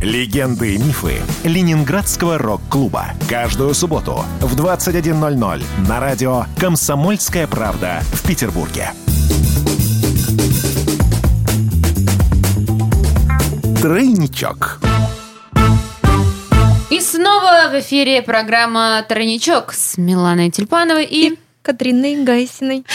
Легенды 0.01 0.75
и 0.75 0.77
мифы 0.77 1.15
Ленинградского 1.43 2.37
рок-клуба. 2.37 3.07
Каждую 3.27 3.73
субботу 3.73 4.23
в 4.39 4.55
21.00 4.55 5.63
на 5.87 5.99
радио 5.99 6.45
«Комсомольская 6.57 7.47
правда» 7.47 8.01
в 8.13 8.25
Петербурге. 8.25 8.91
Тройничок. 13.81 14.79
И 16.89 17.01
снова 17.01 17.69
в 17.71 17.79
эфире 17.79 18.21
программа 18.21 19.03
«Тройничок» 19.07 19.73
с 19.73 19.97
Миланой 19.97 20.49
Тюльпановой 20.49 21.05
и... 21.05 21.37
Катриной 21.61 22.23
Гайсиной. 22.23 22.85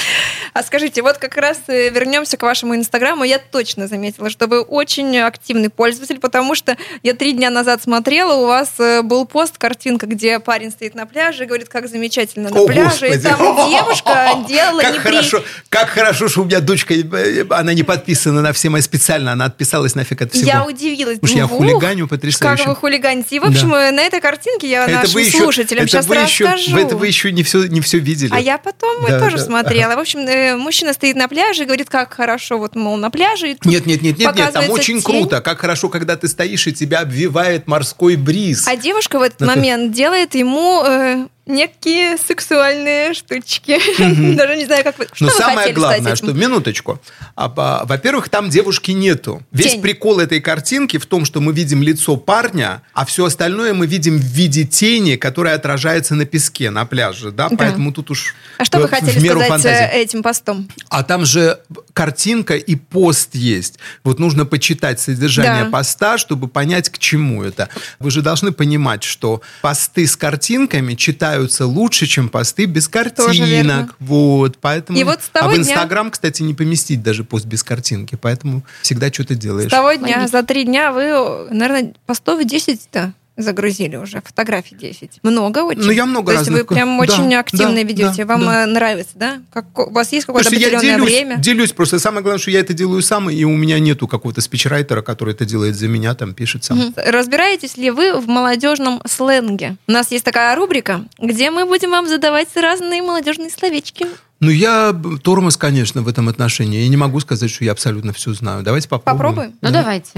А 0.54 0.62
скажите, 0.62 1.02
вот 1.02 1.18
как 1.18 1.37
раз 1.37 1.59
э, 1.66 1.90
вернемся 1.90 2.37
к 2.37 2.42
вашему 2.42 2.75
инстаграму. 2.76 3.25
Я 3.25 3.38
точно 3.38 3.88
заметила, 3.88 4.30
что 4.30 4.47
вы 4.47 4.61
очень 4.61 5.18
активный 5.18 5.68
пользователь, 5.68 6.18
потому 6.18 6.54
что 6.54 6.76
я 7.02 7.14
три 7.14 7.33
дня 7.33 7.50
назад 7.50 7.83
смотрела, 7.83 8.35
у 8.35 8.47
вас 8.47 8.71
э, 8.78 9.02
был 9.02 9.26
пост, 9.26 9.59
картинка, 9.59 10.06
где 10.06 10.38
парень 10.40 10.71
стоит 10.71 10.94
на 10.94 11.06
пляже 11.06 11.44
и 11.44 11.47
говорит, 11.47 11.68
как 11.68 11.88
замечательно 11.88 12.50
на 12.50 12.61
О, 12.61 12.66
пляже. 12.66 13.09
И 13.09 13.16
Господи. 13.16 13.23
там 13.23 13.68
девушка 13.68 14.44
делала 14.49 14.80
Как 14.80 14.92
не 14.92 14.99
хорошо, 15.00 15.44
как 15.68 15.88
хорошо, 15.88 16.28
что 16.28 16.42
у 16.42 16.44
меня 16.44 16.61
дочка, 16.61 16.94
э, 16.94 17.44
она 17.50 17.75
не 17.75 17.83
подписана 17.83 18.40
на 18.40 18.52
все 18.52 18.71
мои 18.71 18.80
специально, 18.80 19.33
она 19.33 19.47
отписалась 19.47 19.94
нафиг 19.94 20.23
от 20.23 20.33
всего. 20.33 20.47
Я 20.47 20.64
удивилась. 20.64 21.18
Потому 21.18 21.28
что 21.28 21.38
я 21.38 21.47
хулиганю 21.49 22.09
потрясающе. 22.09 22.64
Как 22.64 22.66
вы 22.68 22.76
хулиганите. 22.76 23.37
И, 23.37 23.38
в 23.40 23.44
общем, 23.44 23.71
Да. 23.71 23.90
на 23.90 24.02
этой 24.02 24.21
картинке 24.21 24.68
я 24.71 24.85
Это 24.85 24.92
нашим 25.00 25.14
вы 25.14 25.23
еще, 25.23 25.38
слушателям 25.38 25.83
это 25.85 25.90
сейчас 25.92 26.06
вы 26.06 26.16
еще, 26.16 26.44
расскажу. 26.44 26.78
это 26.78 26.97
вы 26.97 27.06
еще 27.09 27.33
не 27.33 27.42
все, 27.42 27.66
не 27.66 27.80
все 27.80 27.99
видели. 27.99 28.30
А 28.33 28.38
я 28.40 28.59
потом 28.64 29.04
Да, 29.06 29.21
тоже 29.21 29.37
да. 29.37 29.44
смотрела. 29.44 29.94
В 29.94 29.99
общем, 29.99 30.21
э, 30.21 30.56
мужчина 30.56 30.92
стоит 30.92 31.16
на 31.16 31.28
пляже 31.28 31.62
и 31.62 31.66
говорит, 31.66 31.90
как 31.90 32.14
хорошо, 32.14 32.59
вот, 32.59 32.75
мол, 32.75 32.97
на 32.97 33.11
пляже. 33.11 33.49
Нет, 33.64 33.87
нет, 33.87 34.02
нет, 34.02 34.18
нет, 34.18 34.35
нет, 34.35 34.52
там 34.52 34.71
очень 34.71 35.00
тень. 35.00 35.02
круто. 35.02 35.40
Как 35.40 35.61
хорошо, 35.61 35.88
когда 35.88 36.16
ты 36.16 36.26
стоишь 36.28 36.66
и 36.66 36.73
тебя 36.73 37.00
обвивает 37.00 37.66
морской 37.68 38.16
бриз. 38.16 38.66
А 38.66 38.76
девушка 38.76 39.18
в 39.18 39.23
этот 39.23 39.40
момент 39.42 39.92
делает 39.92 40.35
ему 40.35 40.83
э, 40.85 41.26
некие 41.46 42.16
сексуальные 42.16 43.14
штучки. 43.14 43.78
Даже 44.36 44.56
не 44.56 44.64
знаю, 44.66 44.82
как 44.84 44.98
вы... 44.98 45.06
Что 45.12 45.24
Но 45.26 45.30
вы 45.30 45.36
самое 45.38 45.72
главное, 45.72 46.16
что 46.16 46.32
минуточку. 46.32 47.00
А, 47.36 47.84
Во-первых, 47.84 48.28
там 48.28 48.48
девушки 48.50 48.92
нету. 48.92 49.42
Весь 49.52 49.72
Тень. 49.72 49.82
прикол 49.82 50.20
этой 50.20 50.40
картинки 50.40 50.96
в 50.98 51.06
том, 51.06 51.24
что 51.24 51.40
мы 51.40 51.52
видим 51.52 51.82
лицо 51.82 52.16
парня, 52.16 52.82
а 52.92 53.04
все 53.04 53.26
остальное 53.26 53.74
мы 53.74 53.86
видим 53.86 54.16
в 54.16 54.22
виде 54.24 54.64
тени, 54.64 55.16
которая 55.16 55.54
отражается 55.56 56.14
на 56.14 56.24
песке, 56.24 56.70
на 56.70 56.86
пляже. 56.86 57.30
Да? 57.30 57.48
Да. 57.50 57.56
Поэтому 57.56 57.92
тут 57.92 58.10
уж 58.10 58.34
А 58.58 58.64
что 58.64 58.78
вы 58.78 58.86
в- 58.86 58.90
хотели 58.90 59.18
сказать 59.18 59.48
фантазии. 59.48 59.68
э, 59.92 60.02
этим 60.02 60.22
постом? 60.22 60.68
А 60.88 61.02
там 61.02 61.24
же 61.26 61.58
картинка 61.92 62.54
и 62.56 62.74
пост 62.76 63.34
есть. 63.34 63.78
Вот 64.02 64.18
нужно 64.18 64.46
почитать 64.46 65.00
содержание 65.00 65.64
Да. 65.64 65.70
поста, 65.70 66.18
чтобы 66.18 66.48
понять, 66.48 66.88
к 66.90 66.98
чему 66.98 67.42
это. 67.42 67.68
Вы 67.98 68.10
же 68.10 68.22
должны 68.22 68.52
понимать, 68.52 69.02
что 69.02 69.42
посты 69.62 70.06
с 70.06 70.16
картинками 70.16 70.94
читаются 71.34 71.66
лучше, 71.66 72.06
чем 72.06 72.28
посты 72.28 72.66
без 72.66 72.88
картинок. 72.88 73.94
Вот, 73.98 74.58
поэтому... 74.60 74.98
И 74.98 75.04
вот 75.04 75.20
с 75.20 75.30
а 75.32 75.40
того 75.40 75.52
в 75.52 75.54
дня- 75.54 75.60
Инстаграм, 75.62 76.10
кстати, 76.10 76.42
не 76.42 76.54
поместить 76.54 77.02
даже 77.02 77.24
пост 77.24 77.46
без 77.46 77.62
картинки, 77.62 78.16
поэтому 78.20 78.62
всегда 78.82 79.12
что-то 79.12 79.34
делаешь. 79.34 79.68
С 79.68 79.70
того 79.70 79.92
дня, 79.94 80.28
за 80.28 80.42
три 80.42 80.64
дня 80.64 80.92
вы, 80.92 81.48
наверное, 81.50 81.94
постов 82.06 82.40
10-то 82.40 83.14
загрузили 83.36 83.96
уже, 83.96 84.22
фотографий 84.24 84.74
10. 84.76 85.20
Много 85.22 85.64
очень. 85.64 85.82
Ну, 85.82 85.90
я 85.90 86.06
много 86.06 86.32
То 86.32 86.38
есть 86.38 86.50
вы 86.50 86.58
разных- 86.58 86.68
прям 86.68 86.96
да, 86.96 87.02
очень 87.02 87.34
активно 87.34 87.74
да, 87.74 87.82
ведете. 87.82 88.24
да, 88.24 88.26
Вам 88.26 88.44
да. 88.44 88.62
э, 88.62 88.66
нравится, 88.66 89.12
да? 89.14 89.42
Как, 89.52 89.66
у 89.78 89.90
вас 89.92 90.12
есть 90.12 90.26
какое-то 90.26 90.50
что 90.50 90.58
я 90.58 90.68
определенное 90.68 90.96
делюсь, 90.98 91.10
время? 91.14 91.36
делюсь 91.38 91.72
просто. 91.72 91.98
Самое 91.98 92.22
главное, 92.22 92.38
что 92.40 92.50
я 92.50 92.60
это 92.60 92.74
делаю 92.74 93.02
сам, 93.02 93.28
и 93.30 93.44
у 93.44 93.56
меня 93.56 93.78
нету 93.78 94.06
какого-то 94.06 94.40
спичрайтера, 94.40 95.02
который 95.02 95.34
это 95.34 95.44
делает 95.44 95.74
за 95.76 95.88
меня, 95.88 96.14
там 96.14 96.34
пишет 96.34 96.64
сам. 96.64 96.94
Разбираетесь 96.96 97.76
ли 97.76 97.90
вы 97.90 98.18
в 98.20 98.26
молодежном 98.28 99.02
сленге? 99.06 99.76
У 99.88 99.92
нас 99.92 100.10
есть 100.12 100.24
такая 100.24 100.54
рубрика, 100.54 101.04
где 101.18 101.50
мы 101.50 101.66
будем 101.66 101.90
вам 101.90 102.08
задавать 102.08 102.48
разные 102.56 103.02
молодежные 103.02 103.50
словечки. 103.50 104.06
Ну, 104.40 104.50
я 104.50 104.94
тормоз, 105.22 105.56
конечно, 105.56 106.02
в 106.02 106.08
этом 106.08 106.28
отношении. 106.28 106.82
Я 106.82 106.88
не 106.88 106.96
могу 106.96 107.18
сказать, 107.20 107.50
что 107.50 107.64
я 107.64 107.72
абсолютно 107.72 108.12
все 108.12 108.32
знаю. 108.34 108.62
Давайте 108.62 108.88
попробуем. 108.88 109.18
Попробуем? 109.18 109.52
Ну, 109.62 109.70
давайте. 109.70 110.10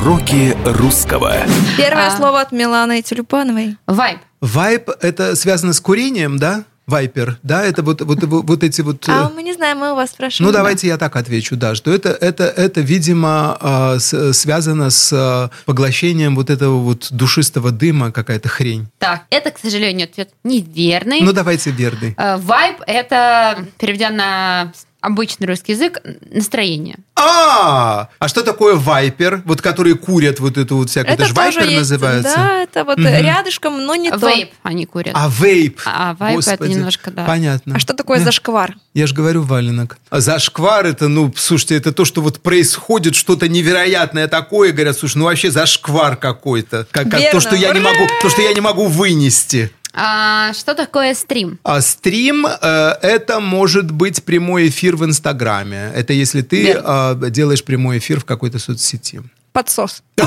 Уроки 0.00 0.56
русского. 0.64 1.34
Первое 1.76 2.06
А. 2.06 2.16
слово 2.16 2.40
от 2.40 2.52
Миланы 2.52 3.02
Тюльпановой. 3.02 3.76
Вайб. 3.86 4.18
Вайп– 4.40 4.88
это 5.02 5.36
связано 5.36 5.74
с 5.74 5.80
курением, 5.80 6.38
да? 6.38 6.64
Вайпер, 6.86 7.36
да? 7.42 7.62
Это 7.66 7.82
вот, 7.82 8.00
вот, 8.00 8.24
вот, 8.24 8.44
вот 8.48 8.64
эти 8.64 8.80
вот... 8.80 9.06
э, 9.08 9.12
А 9.12 9.28
мы 9.28 9.42
не 9.42 9.52
знаем, 9.52 9.76
мы 9.76 9.92
у 9.92 9.94
вас 9.96 10.10
спрашиваем. 10.12 10.50
Ну, 10.50 10.56
давайте 10.56 10.86
я 10.86 10.96
так 10.96 11.14
отвечу, 11.16 11.54
да, 11.54 11.74
что 11.74 11.92
это, 11.92 12.08
это, 12.08 12.44
это 12.44 12.80
видимо, 12.80 13.58
э, 13.60 13.98
с- 14.00 14.32
связано 14.32 14.88
с 14.88 15.12
э, 15.12 15.50
поглощением 15.66 16.34
вот 16.34 16.48
этого 16.48 16.78
вот 16.78 17.08
душистого 17.10 17.70
дыма, 17.70 18.10
какая-то 18.10 18.48
хрень. 18.48 18.88
Так, 18.98 19.24
это, 19.28 19.50
к 19.50 19.58
сожалению, 19.58 20.08
ответ 20.10 20.30
неверный. 20.44 21.20
Ну, 21.20 21.32
давайте 21.34 21.70
верный. 21.72 22.14
Э, 22.16 22.38
Вайб– 22.38 22.76
это, 22.86 23.66
переведя 23.78 24.08
на 24.08 24.72
обычный 25.00 25.46
русский 25.46 25.72
язык, 25.72 26.00
настроение. 26.30 26.96
А, 27.16 28.08
а 28.18 28.28
что 28.28 28.42
такое 28.42 28.74
вайпер? 28.74 29.42
Вот 29.44 29.60
которые 29.60 29.96
курят 29.96 30.40
вот 30.40 30.56
эту 30.56 30.76
вот 30.76 30.90
всякую, 30.90 31.14
это, 31.14 31.26
же 31.26 31.34
тоже 31.34 31.58
вайпер 31.58 31.64
есть, 31.64 31.78
называется? 31.78 32.34
Да, 32.36 32.62
это 32.62 32.84
вот 32.84 32.98
Мгм. 32.98 33.08
рядышком, 33.08 33.84
но 33.84 33.94
не 33.94 34.10
то. 34.10 34.28
Вейп 34.28 34.50
они 34.62 34.86
курят. 34.86 35.14
А 35.16 35.28
вейп? 35.28 35.80
А 35.84 36.14
вайп 36.18 36.38
это 36.40 36.50
Господи, 36.50 36.72
немножко, 36.72 37.10
да. 37.10 37.24
Понятно. 37.24 37.74
А 37.76 37.78
что 37.78 37.94
такое 37.94 38.18
Да. 38.18 38.24
зашквар? 38.26 38.74
Я 38.94 39.06
же 39.06 39.14
говорю, 39.14 39.42
валенок. 39.42 39.98
А 40.10 40.20
зашквар 40.20 40.86
это, 40.86 41.08
ну, 41.08 41.32
слушайте, 41.36 41.76
это 41.76 41.92
то, 41.92 42.04
что 42.04 42.20
вот 42.22 42.40
происходит, 42.40 43.14
что-то 43.14 43.48
невероятное 43.48 44.28
такое. 44.28 44.72
Говорят, 44.72 44.98
слушай, 44.98 45.18
ну 45.18 45.24
вообще 45.24 45.50
зашквар 45.50 46.16
какой-то. 46.16 46.86
Как, 46.90 47.10
как 47.10 47.30
то, 47.30 47.40
что 47.40 47.54
я 47.56 47.72
не 47.72 47.80
могу, 47.80 48.06
то, 48.22 48.28
что 48.30 48.42
я 48.42 48.52
не 48.52 48.60
могу 48.60 48.86
вынести. 48.86 49.70
А 49.92 50.52
что 50.52 50.74
такое 50.74 51.14
стрим? 51.14 51.58
А 51.64 51.80
стрим 51.80 52.46
э, 52.46 52.92
это 53.02 53.40
может 53.40 53.90
быть 53.90 54.22
прямой 54.24 54.68
эфир 54.68 54.96
в 54.96 55.04
Инстаграме. 55.04 55.90
Это 55.94 56.12
если 56.12 56.42
ты 56.42 56.66
Верно. 56.66 57.18
э, 57.22 57.30
делаешь 57.30 57.64
прямой 57.64 57.98
эфир 57.98 58.20
в 58.20 58.24
какой-то 58.24 58.58
соцсети. 58.58 59.22
Подсос. 59.52 60.02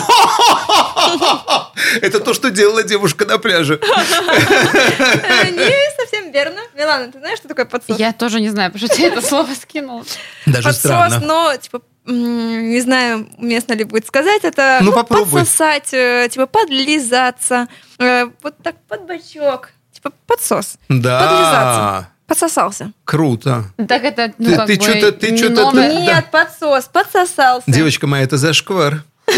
Это 2.01 2.19
то, 2.19 2.33
что 2.33 2.49
делала 2.49 2.83
девушка 2.83 3.25
на 3.25 3.37
пляже. 3.37 3.79
Не 3.81 5.95
совсем 5.97 6.31
верно. 6.31 6.61
Милана, 6.75 7.11
ты 7.11 7.19
знаешь, 7.19 7.37
что 7.39 7.47
такое 7.47 7.65
подсос? 7.65 7.97
Я 7.97 8.13
тоже 8.13 8.41
не 8.41 8.49
знаю, 8.49 8.71
потому 8.71 8.87
что 8.87 8.97
ты 8.97 9.07
это 9.07 9.21
слово 9.21 9.49
скинул. 9.59 10.03
Даже 10.45 10.63
Подсос, 10.69 10.79
странно. 10.81 11.19
но, 11.19 11.55
типа, 11.55 11.81
не 12.05 12.81
знаю, 12.81 13.27
уместно 13.37 13.73
ли 13.73 13.83
будет 13.83 14.05
сказать 14.07 14.43
это. 14.43 14.79
Ну, 14.81 14.91
попробуй. 14.91 15.41
Подсосать, 15.41 15.93
э, 15.93 16.27
типа, 16.31 16.45
подлизаться. 16.47 17.67
э, 17.99 18.25
Вот 18.41 18.55
так 18.63 18.75
под 18.87 19.05
бочок. 19.05 19.69
Типа, 19.93 20.11
подсос. 20.27 20.75
Да. 20.89 21.19
Подлизаться. 21.19 22.09
Подсосался. 22.27 22.91
Круто. 23.05 23.65
Так 23.87 24.03
это, 24.03 24.33
ну, 24.37 24.49
Ты- 24.49 24.55
как 24.55 24.67
ты 24.67 24.75
бы 24.77 24.83
чё-то- 24.85 25.11
ты 25.11 25.31
не 25.31 25.37
чё-то- 25.37 25.61
новое. 25.71 25.89
Да. 25.89 25.99
Нет, 26.01 26.25
подсос, 26.31 26.85
подсосался. 26.85 27.69
Девочка 27.71 28.07
моя, 28.07 28.23
это 28.23 28.37
зашквар. 28.37 29.03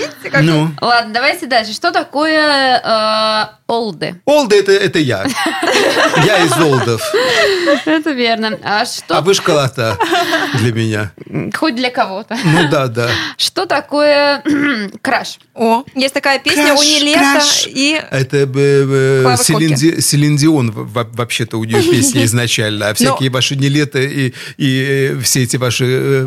Видите, 0.00 0.30
как 0.30 0.42
Ну. 0.42 0.70
Ладно, 0.80 1.12
давайте 1.14 1.46
дальше. 1.46 1.72
Что 1.72 1.90
такое 1.92 2.80
э, 2.82 3.46
олды? 3.66 4.20
Олды 4.24 4.56
это, 4.58 4.72
это 4.72 4.98
я. 4.98 5.26
Я 6.26 6.44
из 6.44 6.52
Олдов. 6.58 7.02
Это 7.86 8.10
верно. 8.10 8.58
А 8.62 8.84
что... 8.84 9.18
А 9.18 9.20
вы 9.20 9.34
школота 9.34 9.96
для 10.54 10.72
меня. 10.72 11.12
Хоть 11.54 11.76
для 11.76 11.90
кого-то. 11.90 12.36
Ну 12.44 12.68
да, 12.70 12.88
да. 12.88 13.08
Что 13.36 13.66
такое 13.66 14.42
краш? 15.02 15.38
О, 15.54 15.84
есть 15.94 16.14
такая 16.14 16.38
песня 16.38 16.68
Краш, 16.68 16.78
у 16.78 16.82
Нилета 16.82 17.20
краш. 17.20 17.66
и... 17.68 18.00
Это 18.10 18.36
э, 18.38 18.46
э, 18.54 19.22
Клава 19.22 19.36
Селин, 19.36 19.70
Коки. 19.70 19.80
Ди- 19.80 20.00
Селин 20.00 20.36
Дион 20.36 20.70
в- 20.70 20.86
в- 20.92 21.16
вообще-то 21.16 21.58
у 21.58 21.64
нее 21.64 21.82
песня 21.82 22.24
изначально. 22.30 22.88
А 22.88 22.94
всякие 22.94 23.30
ваши 23.30 23.56
нелеты 23.56 24.32
и, 24.56 25.14
э, 25.16 25.20
все 25.20 25.42
эти 25.42 25.56
ваши 25.56 25.84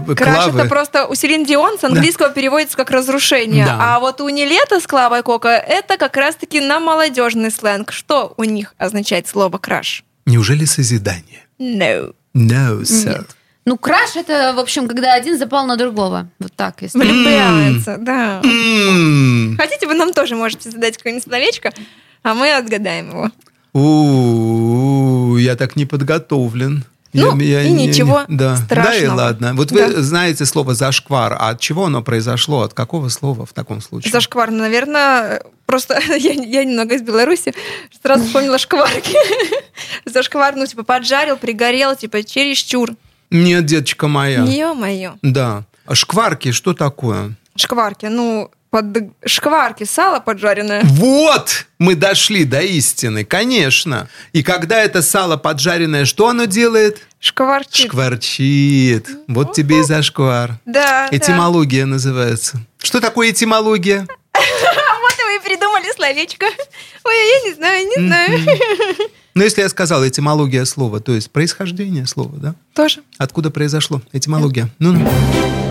э, 0.08 0.16
Краш 0.16 0.36
клавы. 0.36 0.60
это 0.60 0.70
просто 0.70 1.08
у 1.08 1.16
Селин 1.16 1.46
Дион 1.46 1.78
с 1.80 1.84
английского 1.84 2.30
переводится 2.30 2.78
как 2.78 2.92
разрушение. 2.92 3.63
Да. 3.66 3.96
А 3.96 4.00
вот 4.00 4.22
у 4.22 4.30
Нилета 4.30 4.80
с 4.80 4.88
Клавой 4.88 5.24
Кока 5.24 5.50
это 5.50 5.98
как 5.98 6.18
раз-таки 6.18 6.60
на 6.60 6.80
молодежный 6.80 7.52
сленг. 7.52 7.92
Что 7.92 8.34
у 8.38 8.44
них 8.44 8.74
означает 8.78 9.28
слово 9.28 9.58
краш? 9.58 10.04
Неужели 10.26 10.66
созидание? 10.66 11.46
No. 11.60 12.14
No, 12.34 12.82
sir. 12.82 13.20
Нет. 13.20 13.36
Ну, 13.66 13.78
краш 13.78 14.16
это, 14.16 14.54
в 14.54 14.60
общем, 14.60 14.88
когда 14.88 15.14
один 15.14 15.38
запал 15.38 15.66
на 15.66 15.78
другого. 15.78 16.28
Вот 16.40 16.52
так, 16.54 16.82
если. 16.82 17.00
Влюбляется, 17.00 17.98
да. 17.98 18.42
Хотите, 18.42 19.88
вы 19.88 19.94
нам 19.94 20.14
тоже 20.14 20.36
можете 20.36 20.70
задать 20.70 20.98
какое-нибудь 20.98 21.24
словечко, 21.24 21.72
а 22.24 22.34
мы 22.34 22.52
отгадаем 22.52 23.10
его. 23.10 23.32
У, 23.74 25.38
я 25.38 25.56
так 25.56 25.76
не 25.76 25.86
подготовлен. 25.86 26.84
Ну, 27.14 27.38
Я- 27.40 27.62
я 27.62 27.64
и 27.64 27.72
не- 27.72 27.88
ничего 27.88 28.22
не- 28.28 28.38
да. 28.38 28.56
Да 28.58 28.62
и 28.62 28.66
страшного. 28.66 29.16
ладно. 29.16 29.54
Вот 29.54 29.68
Да. 29.70 29.88
вы 29.88 30.02
знаете 30.02 30.46
слово 30.46 30.74
«зашквар», 30.74 31.34
а 31.40 31.50
от 31.50 31.60
чего 31.60 31.86
оно 31.86 32.02
произошло? 32.02 32.62
От 32.64 32.74
какого 32.74 33.10
слова 33.10 33.46
в 33.46 33.54
таком 33.54 33.82
случае? 33.82 34.12
Зашквар, 34.12 34.50
ну, 34.52 34.58
наверное, 34.60 35.44
просто 35.68 36.00
я, 36.18 36.32
я 36.34 36.64
немного 36.64 36.96
из 36.96 37.02
Беларуси, 37.04 37.54
сразу 38.02 38.26
вспомнила 38.26 38.58
шкварки. 38.58 39.16
Зашквар, 40.06 40.56
ну, 40.56 40.66
типа, 40.66 40.84
поджарил, 40.84 41.38
пригорел, 41.38 41.96
типа, 41.96 42.24
чересчур. 42.24 42.92
Нет, 43.30 43.66
деточка 43.66 44.08
моя. 44.08 44.44
Ё-моё. 44.44 45.14
Да. 45.22 45.64
А 45.86 45.96
шкварки 45.96 46.52
что 46.52 46.74
такое? 46.74 47.36
Шкварки, 47.56 48.06
ну, 48.08 48.50
под 48.74 49.14
шкварки, 49.24 49.84
сало 49.84 50.20
поджаренное. 50.20 50.82
Вот! 50.84 51.68
Мы 51.78 51.94
дошли 51.94 52.44
до 52.44 52.60
истины, 52.62 53.24
конечно. 53.24 54.10
И 54.32 54.42
когда 54.42 54.82
это 54.82 55.04
сало 55.04 55.38
поджаренное, 55.38 56.06
что 56.06 56.30
оно 56.30 56.46
делает? 56.46 57.04
Шкварчит. 57.20 57.92
Шкварчит. 57.92 59.08
Вот 59.28 59.54
тебе 59.54 59.82
и 59.82 59.84
зашквар. 59.84 60.60
Да, 60.66 61.08
да. 61.08 61.16
Этимология 61.16 61.86
называется. 61.86 62.62
Что 62.80 63.00
такое 63.00 63.30
этимология? 63.30 64.08
Вот 65.04 65.14
вы 65.28 65.36
и 65.36 65.40
придумали 65.40 65.94
словечко. 65.96 66.46
Ой, 67.04 67.14
я 67.16 67.50
не 67.50 67.54
знаю, 67.54 67.86
не 67.86 68.08
знаю. 68.08 68.40
Ну, 69.36 69.44
если 69.44 69.62
я 69.62 69.70
сказал 69.70 70.08
этимология 70.08 70.66
слова, 70.66 71.00
то 71.00 71.12
есть 71.12 71.30
происхождение 71.30 72.08
слова, 72.08 72.38
да? 72.38 72.56
Тоже. 72.74 73.02
Откуда 73.18 73.52
произошло 73.52 74.02
этимология? 74.14 74.70
Ну, 74.80 74.94
ну. 74.94 75.63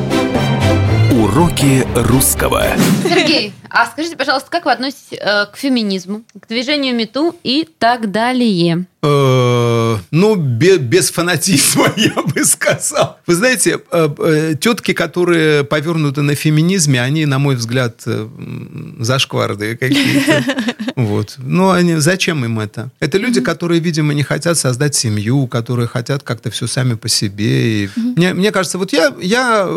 Уроки 1.33 1.87
русского. 1.97 2.63
Сергей, 3.05 3.55
а 3.71 3.87
скажите, 3.87 4.19
пожалуйста, 4.19 4.51
как 4.51 4.67
вы 4.67 4.73
относитесь 4.73 5.19
э, 5.19 5.47
к 5.47 5.57
феминизму, 5.57 6.25
к 6.39 6.47
движению 6.47 6.95
МИТУ 6.95 7.35
и 7.43 7.67
так 7.79 8.11
далее? 8.11 8.85
Э, 9.03 9.97
Ну, 10.11 10.37
бе- 10.37 10.79
без 10.79 11.11
фанатизма, 11.11 11.93
я 11.97 12.23
бы 12.23 12.45
сказал. 12.45 13.19
Вы 13.27 13.35
знаете, 13.35 13.79
э, 13.91 14.09
э, 14.19 14.55
тетки, 14.61 14.93
которые 14.93 15.65
повернуты 15.65 16.23
на 16.23 16.35
феминизме, 16.35 17.01
они, 17.03 17.27
на 17.27 17.39
мой 17.39 17.57
взгляд, 17.57 18.03
зашкварды 19.01 19.77
какие-то. 19.77 20.45
Вот. 20.95 21.37
Ну, 21.39 21.71
они, 21.71 21.97
зачем 21.97 22.45
им 22.45 22.61
это? 22.61 22.91
Это 23.01 23.17
люди, 23.19 23.41
которые, 23.41 23.81
видимо, 23.81 24.13
не 24.15 24.23
хотят 24.23 24.59
создать 24.59 24.95
семью, 24.95 25.47
которые 25.47 25.89
хотят 25.89 26.23
как-то 26.23 26.51
все 26.51 26.67
сами 26.67 26.95
по 26.95 27.09
себе. 27.09 27.85
И 27.85 27.91
мне, 27.97 28.35
мне 28.35 28.53
кажется, 28.53 28.77
вот 28.79 28.93
я, 28.93 29.13
я, 29.21 29.69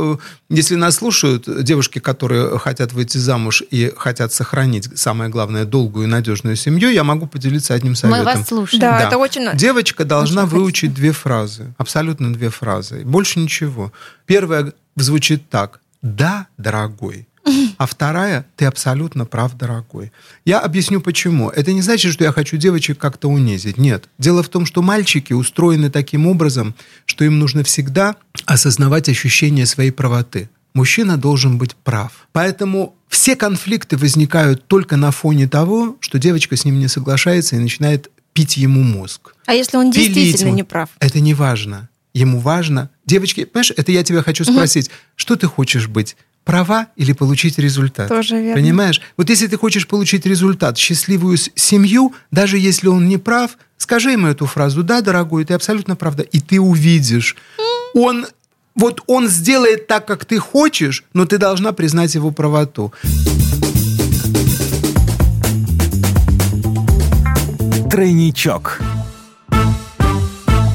если 0.50 0.76
нас 0.76 0.96
слушают 0.96 1.64
девушки, 1.64 2.00
которые 2.00 2.60
хотят 2.60 2.92
выйти 2.94 3.18
замуж 3.18 3.64
и 3.72 3.94
хотят 3.98 4.34
сохранить, 4.34 4.90
самое 5.00 5.30
главное, 5.32 5.64
долгую 5.66 6.06
и 6.06 6.10
надежную 6.10 6.58
семью, 6.58 6.92
я 6.92 7.04
могу 7.04 7.28
поделиться 7.28 7.74
одним 7.74 7.96
советом. 7.96 8.26
Мы 8.26 8.26
вас 8.26 8.48
слушаем. 8.48 8.82
Да, 8.82 9.10
это 9.16 9.24
очень... 9.24 9.58
Девочка 9.58 10.06
должна 10.06 10.44
очень 10.44 10.52
выучить 10.52 10.94
две 10.94 11.12
фразы. 11.12 11.74
Абсолютно 11.78 12.34
две 12.34 12.50
фразы. 12.50 13.04
Больше 13.06 13.40
ничего. 13.40 13.92
Первая 14.26 14.74
звучит 14.96 15.50
так. 15.50 15.80
Да, 16.02 16.48
дорогой. 16.58 17.28
А 17.78 17.86
вторая, 17.86 18.46
ты 18.56 18.66
абсолютно 18.66 19.26
прав, 19.26 19.58
дорогой. 19.58 20.12
Я 20.46 20.60
объясню 20.60 21.02
почему. 21.02 21.50
Это 21.50 21.74
не 21.74 21.82
значит, 21.82 22.14
что 22.14 22.24
я 22.24 22.32
хочу 22.32 22.58
девочек 22.58 22.98
как-то 22.98 23.28
унизить. 23.28 23.78
Нет. 23.78 24.06
Дело 24.18 24.42
в 24.44 24.50
том, 24.50 24.66
что 24.66 24.82
мальчики 24.82 25.34
устроены 25.34 25.90
таким 25.90 26.26
образом, 26.26 26.74
что 27.06 27.26
им 27.26 27.38
нужно 27.38 27.64
всегда 27.64 28.16
осознавать 28.46 29.10
ощущение 29.10 29.66
своей 29.66 29.92
правоты. 29.92 30.50
Мужчина 30.74 31.18
должен 31.18 31.58
быть 31.58 31.76
прав. 31.76 32.28
Поэтому 32.32 32.96
все 33.10 33.36
конфликты 33.36 33.98
возникают 33.98 34.68
только 34.68 34.98
на 34.98 35.12
фоне 35.12 35.48
того, 35.48 35.98
что 36.00 36.18
девочка 36.18 36.56
с 36.56 36.66
ним 36.66 36.80
не 36.80 36.88
соглашается 36.88 37.56
и 37.56 37.60
начинает 37.60 38.10
пить 38.36 38.58
ему 38.58 38.84
мозг. 38.84 39.34
А 39.46 39.54
если 39.54 39.78
он 39.78 39.92
действительно 39.92 40.50
ему. 40.50 40.58
не 40.58 40.64
прав? 40.64 40.90
Это 41.00 41.22
не 41.22 41.34
важно. 41.34 41.90
Ему 42.14 42.40
важно. 42.40 42.90
Девочки, 43.06 43.46
понимаешь, 43.46 43.72
это 43.76 43.92
я 43.92 44.04
тебя 44.04 44.22
хочу 44.22 44.44
спросить. 44.44 44.92
Что 45.16 45.36
ты 45.36 45.48
хочешь 45.48 45.88
быть? 45.88 46.16
права 46.44 46.90
или 46.96 47.12
получить 47.12 47.58
результат. 47.58 48.08
Тоже 48.08 48.40
верно. 48.40 48.62
Понимаешь? 48.62 49.02
Вот 49.18 49.32
если 49.32 49.48
ты 49.48 49.58
хочешь 49.58 49.88
получить 49.88 50.28
результат, 50.28 50.78
счастливую 50.78 51.38
семью, 51.56 52.14
даже 52.30 52.60
если 52.60 52.88
он 52.88 53.08
не 53.08 53.18
прав, 53.18 53.58
скажи 53.78 54.12
ему 54.12 54.28
эту 54.28 54.46
фразу, 54.46 54.84
да, 54.84 55.02
дорогой, 55.02 55.44
ты 55.44 55.56
абсолютно 55.56 55.96
правда, 55.96 56.22
и 56.22 56.40
ты 56.40 56.62
увидишь. 56.62 57.36
Он, 57.96 58.28
вот 58.76 59.02
он 59.08 59.28
сделает 59.28 59.88
так, 59.88 60.06
как 60.06 60.26
ты 60.26 60.38
хочешь, 60.38 61.04
но 61.14 61.26
ты 61.26 61.40
должна 61.40 61.72
признать 61.72 62.14
его 62.14 62.30
правоту. 62.30 62.94
Тройничок. 67.96 68.82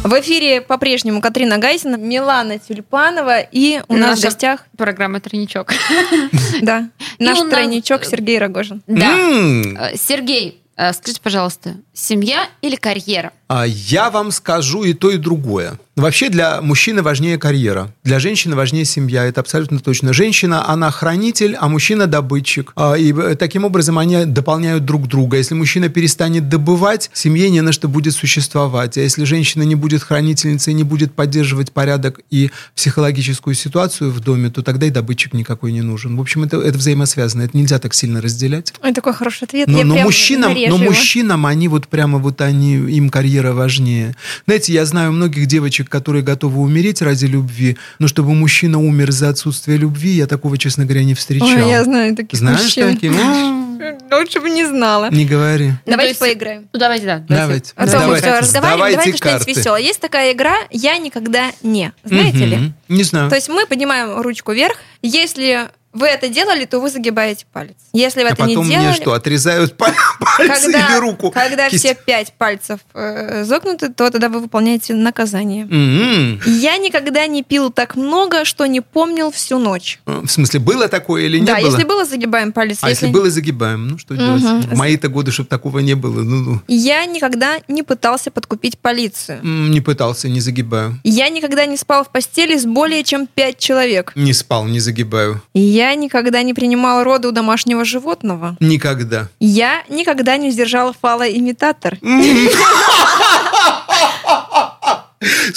В 0.05 0.21
эфире 0.23 0.63
по-прежнему 0.63 1.21
Катрина 1.21 1.59
Гайсина, 1.59 1.97
Милана 1.97 2.59
Тюльпанова 2.59 3.41
и 3.41 3.83
у 3.89 3.95
нас 3.95 4.21
в 4.21 4.23
гостях, 4.23 4.65
Программа 4.79 5.21
«Тройничок». 5.21 5.75
да, 6.63 6.89
наш 7.19 7.39
тройничок 7.41 8.07
Сергей 8.07 8.39
Рогожин. 8.39 8.83
Да. 8.87 9.19
Э, 9.19 9.97
Сергей, 9.99 10.63
э, 10.77 10.95
скажите, 10.95 11.21
пожалуйста, 11.21 11.77
семья 11.93 12.49
или 12.63 12.77
карьера? 12.77 13.35
А 13.51 13.67
я 13.67 14.11
вам 14.11 14.31
скажу 14.31 14.85
и 14.85 14.93
то, 14.93 15.11
и 15.11 15.17
другое. 15.17 15.77
Вообще 15.97 16.31
для 16.31 16.63
мужчины 16.63 17.03
важнее 17.03 17.37
карьера, 17.37 17.93
для 18.05 18.21
женщины 18.21 18.55
важнее 18.55 18.85
семья, 18.85 19.25
это 19.25 19.41
абсолютно 19.41 19.81
точно. 19.81 20.13
Женщина, 20.13 20.67
она 20.69 20.91
хранитель, 20.93 21.57
а 21.59 21.69
мужчина 21.69 22.07
добытчик. 22.07 22.73
А, 22.77 22.95
И 22.95 23.13
таким 23.35 23.65
образом 23.65 23.99
они 23.99 24.25
дополняют 24.25 24.85
друг 24.85 25.09
друга. 25.09 25.37
Если 25.37 25.55
мужчина 25.55 25.89
перестанет 25.89 26.49
добывать, 26.49 27.11
семье 27.13 27.51
не 27.51 27.61
на 27.61 27.73
что 27.73 27.89
будет 27.89 28.15
существовать. 28.15 28.97
А 28.97 29.01
если 29.01 29.25
женщина 29.25 29.65
не 29.65 29.75
будет 29.75 30.05
хранительницей, 30.05 30.73
не 30.73 30.85
будет 30.85 31.13
поддерживать 31.13 31.73
порядок 31.73 32.21
и 32.31 32.53
психологическую 32.77 33.55
ситуацию 33.55 34.13
в 34.13 34.21
доме, 34.21 34.49
то 34.51 34.63
тогда 34.63 34.87
и 34.87 34.91
добытчик 34.91 35.35
никакой 35.35 35.73
не 35.73 35.83
нужен. 35.83 36.17
В 36.17 36.21
общем, 36.21 36.45
это, 36.45 36.59
это 36.59 36.79
взаимосвязано, 36.79 37.43
это 37.43 37.59
нельзя 37.59 37.81
так 37.81 37.95
сильно 37.95 38.23
разделять. 38.23 38.73
Ой, 38.81 38.95
такой 38.95 39.13
хороший 39.13 39.45
ответ. 39.45 39.67
Но, 39.67 39.79
Я 39.79 39.85
но 39.85 39.97
мужчинам, 39.97 40.55
но 40.69 40.79
мужчинам 40.79 41.47
они 41.47 41.67
вот 41.67 41.89
прямо 41.89 42.19
вот 42.19 42.41
они, 42.41 42.77
им 42.77 43.11
карьера 43.11 43.40
важнее. 43.49 44.15
Знаете, 44.47 44.73
я 44.73 44.85
знаю 44.85 45.13
многих 45.13 45.47
девочек, 45.47 45.89
которые 45.89 46.23
готовы 46.23 46.61
умереть 46.61 47.03
ради 47.03 47.27
любви, 47.27 47.77
но 47.99 48.09
чтобы 48.09 48.35
мужчина 48.35 48.79
умер 48.79 49.11
из-за 49.11 49.29
отсутствия 49.31 49.77
любви, 49.77 50.11
я 50.11 50.27
такого, 50.27 50.57
честно 50.59 50.85
говоря, 50.85 51.05
не 51.05 51.15
встречал. 51.15 51.49
Ой, 51.49 51.69
я 51.71 51.85
знаю 51.85 52.15
таких 52.17 52.39
Знаешь 52.39 52.63
мужчин. 52.63 52.95
таких? 52.95 53.13
Лучше 54.13 54.41
бы 54.41 54.51
не 54.51 54.67
знала. 54.67 55.11
Не 55.11 55.25
говори. 55.25 55.73
Давайте 55.87 56.15
то 56.19 56.27
есть- 56.27 56.39
поиграем. 56.39 56.69
Ну, 56.73 56.79
давайте, 56.79 57.07
да. 57.07 57.25
Давайте. 57.29 57.73
А 57.77 57.87
то 57.87 57.93
мы 57.97 58.03
Давайте. 58.03 58.27
все 58.27 58.39
разговариваем, 58.41 58.77
Сдавайте 58.79 58.97
давайте 58.97 59.17
что-нибудь 59.17 59.57
веселое. 59.57 59.81
Есть 59.81 60.01
такая 60.01 60.33
игра 60.33 60.55
«Я 60.71 60.99
никогда 60.99 61.53
не». 61.63 61.93
Знаете 62.05 62.45
ли? 62.45 62.73
Не 62.89 63.03
знаю. 63.05 63.31
То 63.31 63.37
есть 63.37 63.49
мы 63.49 63.67
поднимаем 63.67 64.21
ручку 64.21 64.53
вверх. 64.53 64.77
Если 65.03 65.69
вы 65.93 66.07
это 66.07 66.29
делали, 66.29 66.65
то 66.67 66.79
вы 66.81 66.89
загибаете 66.91 67.47
палец. 67.53 67.75
Если 67.93 68.23
вы 68.23 68.29
а 68.29 68.33
это 68.33 68.43
не 68.45 68.55
потом 68.55 68.69
делали... 68.69 68.87
мне 68.89 68.95
что, 68.97 69.13
отрезают 69.13 69.77
паль- 69.77 69.95
пальцы 70.37 70.65
когда, 70.73 70.89
или 70.91 70.99
руку? 71.01 71.31
когда 71.31 71.69
Кисть? 71.69 71.85
все 71.85 71.95
пять 71.95 72.33
пальцев 72.35 72.81
э, 72.95 73.45
загнуты, 73.45 73.89
то 73.89 74.11
тогда 74.11 74.29
вы 74.29 74.41
выполняете 74.41 74.95
наказание. 74.95 75.65
М-м. 75.71 76.41
Я 76.47 76.77
никогда 76.79 77.27
не 77.27 77.43
пил 77.43 77.71
так 77.71 77.97
много, 77.97 78.45
что 78.45 78.67
не 78.67 78.81
помнил 78.81 79.31
всю 79.33 79.59
ночь. 79.59 80.01
В 80.07 80.29
смысле, 80.29 80.61
было 80.61 80.89
такое 80.89 81.23
или 81.25 81.39
не 81.39 81.47
да, 81.47 81.57
было? 81.61 81.67
если 81.71 81.85
было, 81.85 82.05
загибаем 82.05 82.53
палец. 82.53 82.79
А 82.83 82.89
если 82.89 83.09
было, 83.09 83.31
загибаем. 83.31 83.89
Ну, 83.89 83.99
что 83.99 84.15
Мгм. 84.15 84.39
делать? 84.41 84.67
В 84.67 84.77
мои-то 84.77 85.09
годы, 85.09 85.33
чтобы 85.33 85.49
такого 85.49 85.81
не 85.81 85.95
было. 85.95 86.21
Ну, 86.23 86.37
ну. 86.41 86.61
Я 86.69 87.05
никогда 87.07 87.59
не 87.69 87.83
пытался 87.83 88.31
подкупить 88.31 88.79
полицию. 88.79 89.41
М, 89.43 89.71
Не 89.71 89.81
пытался, 89.81 90.29
не 90.29 90.41
загибаю. 90.41 90.99
Я 91.05 91.29
никогда 91.31 91.67
не 91.67 91.77
спал 91.77 92.05
в 92.05 92.11
постели 92.11 92.57
с 92.57 92.65
более 92.65 93.03
чем 93.03 93.27
пять 93.27 93.59
человек. 93.59 94.13
Не 94.15 94.33
спал, 94.33 94.67
не 94.67 94.79
загибаю. 94.81 95.43
Я 95.55 95.80
никогда 95.95 96.43
не 96.43 96.55
принимал 96.55 97.05
роды 97.05 97.29
у 97.29 97.33
домашнего 97.33 97.85
животного. 97.85 98.57
Никогда. 98.61 99.29
Я 99.39 99.83
никогда 99.89 100.37
не 100.37 100.51
сдержал 100.51 100.95
фалоимитатор. 101.01 101.99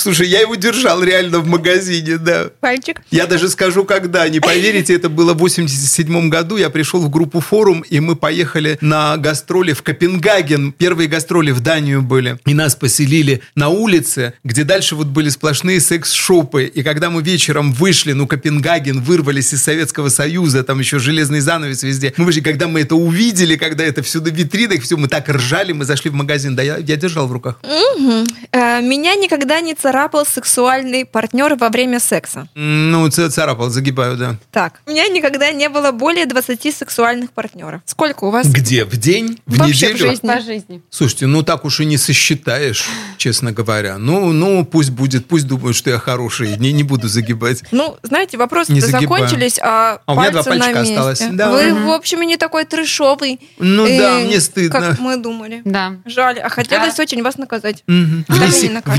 Слушай, 0.03 0.27
я 0.27 0.41
его 0.41 0.55
держал 0.55 1.01
реально 1.01 1.39
в 1.39 1.47
магазине, 1.47 2.17
да. 2.17 2.49
Пальчик. 2.59 3.01
Я 3.09 3.25
даже 3.25 3.47
скажу, 3.47 3.85
когда, 3.85 4.27
не 4.27 4.41
поверите, 4.41 4.93
это 4.93 5.07
было 5.07 5.33
в 5.33 5.37
87 5.37 6.27
году, 6.27 6.57
я 6.57 6.69
пришел 6.69 6.99
в 6.99 7.09
группу 7.09 7.39
«Форум», 7.39 7.85
и 7.89 8.01
мы 8.01 8.17
поехали 8.17 8.77
на 8.81 9.15
гастроли 9.15 9.71
в 9.71 9.81
Копенгаген. 9.81 10.73
Первые 10.73 11.07
гастроли 11.07 11.51
в 11.51 11.61
Данию 11.61 12.01
были. 12.01 12.37
И 12.45 12.53
нас 12.53 12.75
поселили 12.75 13.43
на 13.55 13.69
улице, 13.69 14.33
где 14.43 14.65
дальше 14.65 14.97
вот 14.97 15.07
были 15.07 15.29
сплошные 15.29 15.79
секс-шопы. 15.79 16.65
И 16.65 16.83
когда 16.83 17.09
мы 17.09 17.21
вечером 17.21 17.71
вышли, 17.71 18.11
ну, 18.11 18.27
Копенгаген, 18.27 18.99
вырвались 18.99 19.53
из 19.53 19.63
Советского 19.63 20.09
Союза, 20.09 20.65
там 20.65 20.79
еще 20.79 20.99
железный 20.99 21.39
занавес 21.39 21.81
везде. 21.81 22.13
Мы 22.17 22.25
вышли, 22.25 22.41
когда 22.41 22.67
мы 22.67 22.81
это 22.81 22.95
увидели, 22.95 23.55
когда 23.55 23.85
это 23.85 24.03
всюду 24.03 24.31
в 24.31 24.33
витринах, 24.33 24.81
все, 24.81 24.97
мы 24.97 25.07
так 25.07 25.29
ржали, 25.29 25.71
мы 25.71 25.85
зашли 25.85 26.11
в 26.11 26.13
магазин. 26.13 26.57
Да, 26.57 26.61
я, 26.61 26.75
я 26.75 26.97
держал 26.97 27.27
в 27.27 27.31
руках. 27.31 27.61
Э, 27.63 28.81
Меня 28.81 29.15
никогда 29.15 29.61
не 29.61 29.75
царапал 29.93 30.25
сексуальный 30.25 31.05
партнер 31.05 31.53
во 31.53 31.69
время 31.69 31.99
секса. 31.99 32.47
Ну, 32.55 33.07
царапал, 33.09 33.69
загибаю, 33.69 34.17
да. 34.17 34.37
Так, 34.51 34.81
у 34.87 34.89
меня 34.89 35.07
никогда 35.07 35.51
не 35.51 35.69
было 35.69 35.91
более 35.91 36.25
20 36.25 36.75
сексуальных 36.75 37.31
партнеров. 37.31 37.81
Сколько 37.85 38.23
у 38.23 38.31
вас? 38.31 38.47
Где? 38.47 38.85
В 38.85 38.97
день? 38.97 39.39
В 39.45 39.55
Вообще 39.59 39.89
в 39.89 39.93
неделю? 39.93 40.09
жизни. 40.09 40.27
По 40.27 40.39
жизни. 40.41 40.81
Слушайте, 40.89 41.27
ну 41.27 41.43
так 41.43 41.63
уж 41.63 41.79
и 41.79 41.85
не 41.85 41.97
сосчитаешь, 41.97 42.85
честно 43.17 43.51
говоря. 43.51 43.99
Ну, 43.99 44.31
ну 44.33 44.65
пусть 44.65 44.89
будет, 44.89 45.27
пусть 45.27 45.45
думают, 45.45 45.77
что 45.77 45.91
я 45.91 45.99
хороший, 45.99 46.57
не, 46.57 46.71
не 46.71 46.81
буду 46.81 47.07
загибать. 47.07 47.61
Ну, 47.71 47.95
знаете, 48.01 48.37
вопросы 48.37 48.73
закончились, 48.81 49.59
а, 49.61 49.99
А 50.07 50.13
у 50.13 50.19
меня 50.19 50.31
два 50.31 50.39
на 50.41 50.49
пальчика 50.49 50.79
месте. 50.79 50.93
осталось. 50.95 51.21
Да. 51.33 51.51
Вы, 51.51 51.71
Мгм. 51.71 51.85
в 51.85 51.91
общем, 51.91 52.23
и 52.23 52.25
не 52.25 52.37
такой 52.37 52.65
трешовый. 52.65 53.39
Ну 53.59 53.85
э, 53.85 53.99
да, 53.99 54.15
мне 54.21 54.41
стыдно. 54.41 54.79
Как 54.79 54.99
мы 54.99 55.17
думали. 55.17 55.61
Да. 55.63 55.97
Жаль, 56.07 56.39
а 56.39 56.49
хотелось 56.49 56.97
очень 56.99 57.21
вас 57.21 57.37
наказать. 57.37 57.83
Скажи, 57.83 58.23
Внеси- 58.27 58.71
на 58.71 58.81
как. 58.81 58.97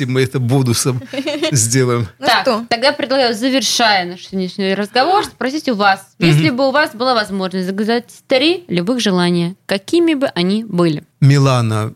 Плети, 0.00 0.10
мы 0.10 0.22
это 0.22 0.40
бонусом 0.40 1.00
сделаем. 1.52 2.08
Ну 2.18 2.26
так, 2.26 2.42
что? 2.42 2.66
тогда 2.68 2.92
предлагаю, 2.92 3.34
завершая 3.34 4.06
наш 4.06 4.26
сегодняшний 4.26 4.74
разговор, 4.74 5.24
спросить 5.24 5.68
у 5.68 5.74
вас, 5.74 6.06
если 6.18 6.50
бы 6.50 6.68
у 6.68 6.70
вас 6.70 6.94
была 6.94 7.14
возможность 7.14 7.66
загадать 7.66 8.06
три 8.26 8.64
любых 8.68 9.00
желания, 9.00 9.56
какими 9.66 10.14
бы 10.14 10.26
они 10.28 10.64
были? 10.64 11.04
Милана, 11.20 11.94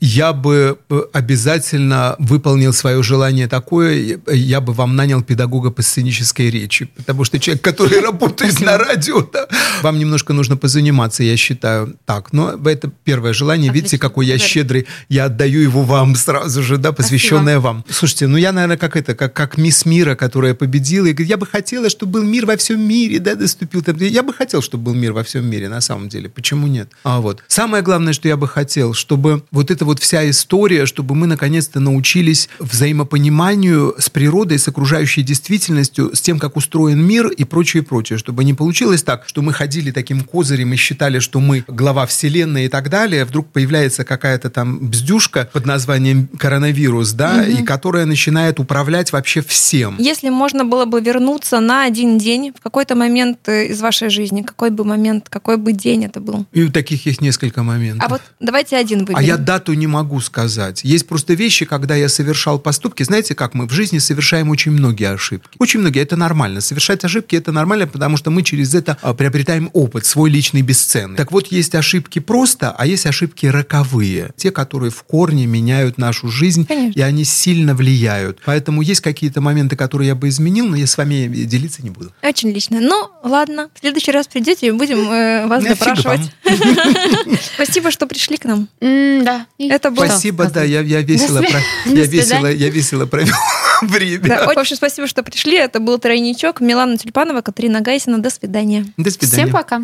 я 0.00 0.32
бы 0.32 0.78
э, 0.88 1.00
обязательно 1.12 2.16
выполнил 2.18 2.72
свое 2.72 3.02
желание 3.02 3.46
такое, 3.46 4.18
я 4.26 4.60
бы 4.60 4.72
вам 4.72 4.96
нанял 4.96 5.22
педагога 5.22 5.70
по 5.70 5.82
сценической 5.82 6.48
речи, 6.50 6.86
потому 6.96 7.24
что 7.24 7.38
человек, 7.38 7.62
который 7.62 8.00
работает 8.10 8.60
на 8.60 8.78
радио, 8.78 9.20
да, 9.20 9.48
вам 9.82 9.98
немножко 9.98 10.32
нужно 10.32 10.56
позаниматься, 10.56 11.22
я 11.22 11.36
считаю. 11.36 11.96
Так, 12.06 12.32
но 12.32 12.58
это 12.64 12.90
первое 13.04 13.34
желание, 13.34 13.70
видите, 13.70 13.96
Отлично, 13.96 14.08
какой 14.08 14.26
я 14.26 14.38
щедрый, 14.38 14.86
я 15.08 15.26
отдаю 15.26 15.60
его 15.60 15.82
вам 15.82 16.14
сразу 16.14 16.62
же, 16.62 16.78
да, 16.78 16.92
посвященное 16.92 17.60
вам. 17.60 17.84
Слушайте, 17.90 18.28
ну 18.28 18.38
я, 18.38 18.52
наверное, 18.52 18.78
как 18.78 18.96
это, 18.96 19.14
как, 19.14 19.34
как 19.34 19.58
мисс 19.58 19.84
мира, 19.84 20.14
которая 20.14 20.54
победила, 20.54 21.06
и 21.06 21.12
говорит, 21.12 21.28
я 21.28 21.36
бы 21.36 21.46
хотела, 21.46 21.90
чтобы 21.90 22.12
был 22.12 22.22
мир 22.22 22.46
во 22.46 22.56
всем 22.56 22.80
мире, 22.80 23.18
да, 23.18 23.34
наступил. 23.34 23.82
там». 23.82 23.96
Я 23.98 24.22
бы 24.22 24.32
хотел, 24.32 24.62
чтобы 24.62 24.84
был 24.84 24.94
мир 24.94 25.12
во 25.12 25.22
всем 25.22 25.44
мире, 25.44 25.68
на 25.68 25.82
самом 25.82 26.08
деле. 26.08 26.30
Почему 26.30 26.66
нет? 26.66 26.88
А 27.04 27.20
вот. 27.20 27.42
Самое 27.46 27.82
главное, 27.82 28.14
что 28.14 28.26
я 28.26 28.36
бы 28.38 28.48
хотел, 28.48 28.59
чтобы 28.94 29.42
вот 29.50 29.70
эта 29.70 29.84
вот 29.84 30.00
вся 30.00 30.28
история, 30.28 30.86
чтобы 30.86 31.14
мы 31.14 31.26
наконец-то 31.26 31.80
научились 31.80 32.48
взаимопониманию 32.58 33.94
с 33.98 34.10
природой, 34.10 34.58
с 34.58 34.68
окружающей 34.68 35.22
действительностью, 35.22 36.14
с 36.14 36.20
тем, 36.20 36.38
как 36.38 36.56
устроен 36.56 37.02
мир 37.02 37.28
и 37.28 37.44
прочее, 37.44 37.82
прочее. 37.82 38.18
Чтобы 38.18 38.44
не 38.44 38.54
получилось 38.54 39.02
так, 39.02 39.24
что 39.26 39.42
мы 39.42 39.52
ходили 39.52 39.90
таким 39.90 40.22
козырем 40.22 40.72
и 40.72 40.76
считали, 40.76 41.18
что 41.18 41.40
мы 41.40 41.64
глава 41.66 42.06
вселенной 42.06 42.66
и 42.66 42.68
так 42.68 42.88
далее, 42.90 43.24
вдруг 43.24 43.48
появляется 43.50 44.04
какая-то 44.04 44.50
там 44.50 44.88
бздюшка 44.88 45.48
под 45.52 45.66
названием 45.66 46.28
коронавирус, 46.38 47.12
да, 47.12 47.44
и 47.44 47.62
которая 47.62 48.06
начинает 48.06 48.60
управлять 48.60 49.12
вообще 49.12 49.42
всем. 49.42 49.96
Если 49.98 50.28
можно 50.28 50.64
было 50.64 50.84
бы 50.84 51.00
вернуться 51.00 51.60
на 51.60 51.84
один 51.84 52.18
день 52.18 52.52
в 52.56 52.60
какой-то 52.60 52.94
момент 52.94 53.48
э, 53.48 53.66
из 53.66 53.80
вашей 53.80 54.10
жизни, 54.10 54.42
какой 54.42 54.70
бы 54.70 54.84
момент, 54.84 55.28
какой 55.28 55.56
бы 55.56 55.72
день 55.72 56.04
это 56.04 56.20
был? 56.20 56.46
И 56.52 56.68
таких 56.68 57.06
есть 57.06 57.20
несколько 57.20 57.62
моментов. 57.62 58.04
А 58.06 58.08
вот 58.08 58.22
давайте 58.50 58.76
один 58.76 59.00
выберем. 59.00 59.16
А 59.16 59.22
я 59.22 59.36
дату 59.36 59.72
не 59.74 59.86
могу 59.86 60.20
сказать. 60.20 60.82
Есть 60.82 61.06
просто 61.06 61.34
вещи, 61.34 61.64
когда 61.64 61.94
я 61.94 62.08
совершал 62.08 62.58
поступки. 62.58 63.04
Знаете, 63.04 63.34
как 63.34 63.54
мы 63.54 63.66
в 63.66 63.72
жизни 63.72 63.98
совершаем 63.98 64.50
очень 64.50 64.72
многие 64.72 65.08
ошибки. 65.12 65.56
Очень 65.58 65.80
многие. 65.80 66.02
Это 66.02 66.16
нормально. 66.16 66.60
Совершать 66.60 67.04
ошибки 67.04 67.36
это 67.36 67.52
нормально, 67.52 67.86
потому 67.86 68.16
что 68.16 68.30
мы 68.30 68.42
через 68.42 68.74
это 68.74 68.98
а, 69.02 69.14
приобретаем 69.14 69.70
опыт, 69.72 70.04
свой 70.04 70.30
личный 70.30 70.62
бесценный. 70.62 71.16
Так 71.16 71.30
вот, 71.30 71.46
есть 71.46 71.74
ошибки 71.76 72.18
просто, 72.18 72.74
а 72.76 72.86
есть 72.86 73.06
ошибки 73.06 73.46
роковые. 73.46 74.32
Те, 74.36 74.50
которые 74.50 74.90
в 74.90 75.02
корне 75.04 75.46
меняют 75.46 75.96
нашу 75.96 76.28
жизнь, 76.28 76.66
Конечно. 76.66 76.98
и 76.98 77.02
они 77.02 77.24
сильно 77.24 77.74
влияют. 77.74 78.40
Поэтому 78.44 78.82
есть 78.82 79.00
какие-то 79.00 79.40
моменты, 79.40 79.76
которые 79.76 80.08
я 80.08 80.14
бы 80.16 80.28
изменил, 80.28 80.66
но 80.66 80.76
я 80.76 80.88
с 80.88 80.96
вами 80.96 81.28
делиться 81.44 81.82
не 81.82 81.90
буду. 81.90 82.12
Очень 82.22 82.50
лично. 82.50 82.80
Ну, 82.80 83.10
ладно. 83.22 83.70
В 83.74 83.78
следующий 83.78 84.10
раз 84.10 84.26
придете 84.26 84.66
и 84.66 84.70
будем 84.72 85.08
э, 85.08 85.46
вас 85.46 85.62
Нафига 85.62 85.94
допрашивать. 85.94 86.32
Спасибо, 87.54 87.90
что 87.92 88.06
пришли 88.06 88.39
к 88.40 88.44
нам. 88.46 88.68
М, 88.80 89.24
да. 89.24 89.46
Это 89.58 89.90
было... 89.90 90.06
Спасибо, 90.06 90.46
да, 90.50 90.64
я, 90.64 90.80
я 90.80 91.02
весело, 91.02 91.40
про- 91.42 91.60
я 91.92 92.04
весело, 92.06 92.46
я 92.46 92.68
весело 92.70 93.06
провел 93.06 93.34
время. 93.82 94.26
Да, 94.28 94.46
в 94.52 94.58
общем, 94.58 94.76
спасибо, 94.76 95.06
что 95.06 95.22
пришли. 95.22 95.56
Это 95.56 95.78
был 95.80 95.98
тройничок. 95.98 96.60
Милана 96.60 96.96
Тюльпанова, 96.98 97.42
Катерина 97.42 97.80
Гайсина. 97.80 98.18
До 98.18 98.30
свидания. 98.30 98.86
До 98.96 99.10
свидания. 99.10 99.44
Всем 99.44 99.50
пока. 99.52 99.80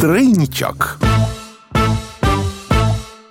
Тройничок. 0.00 0.98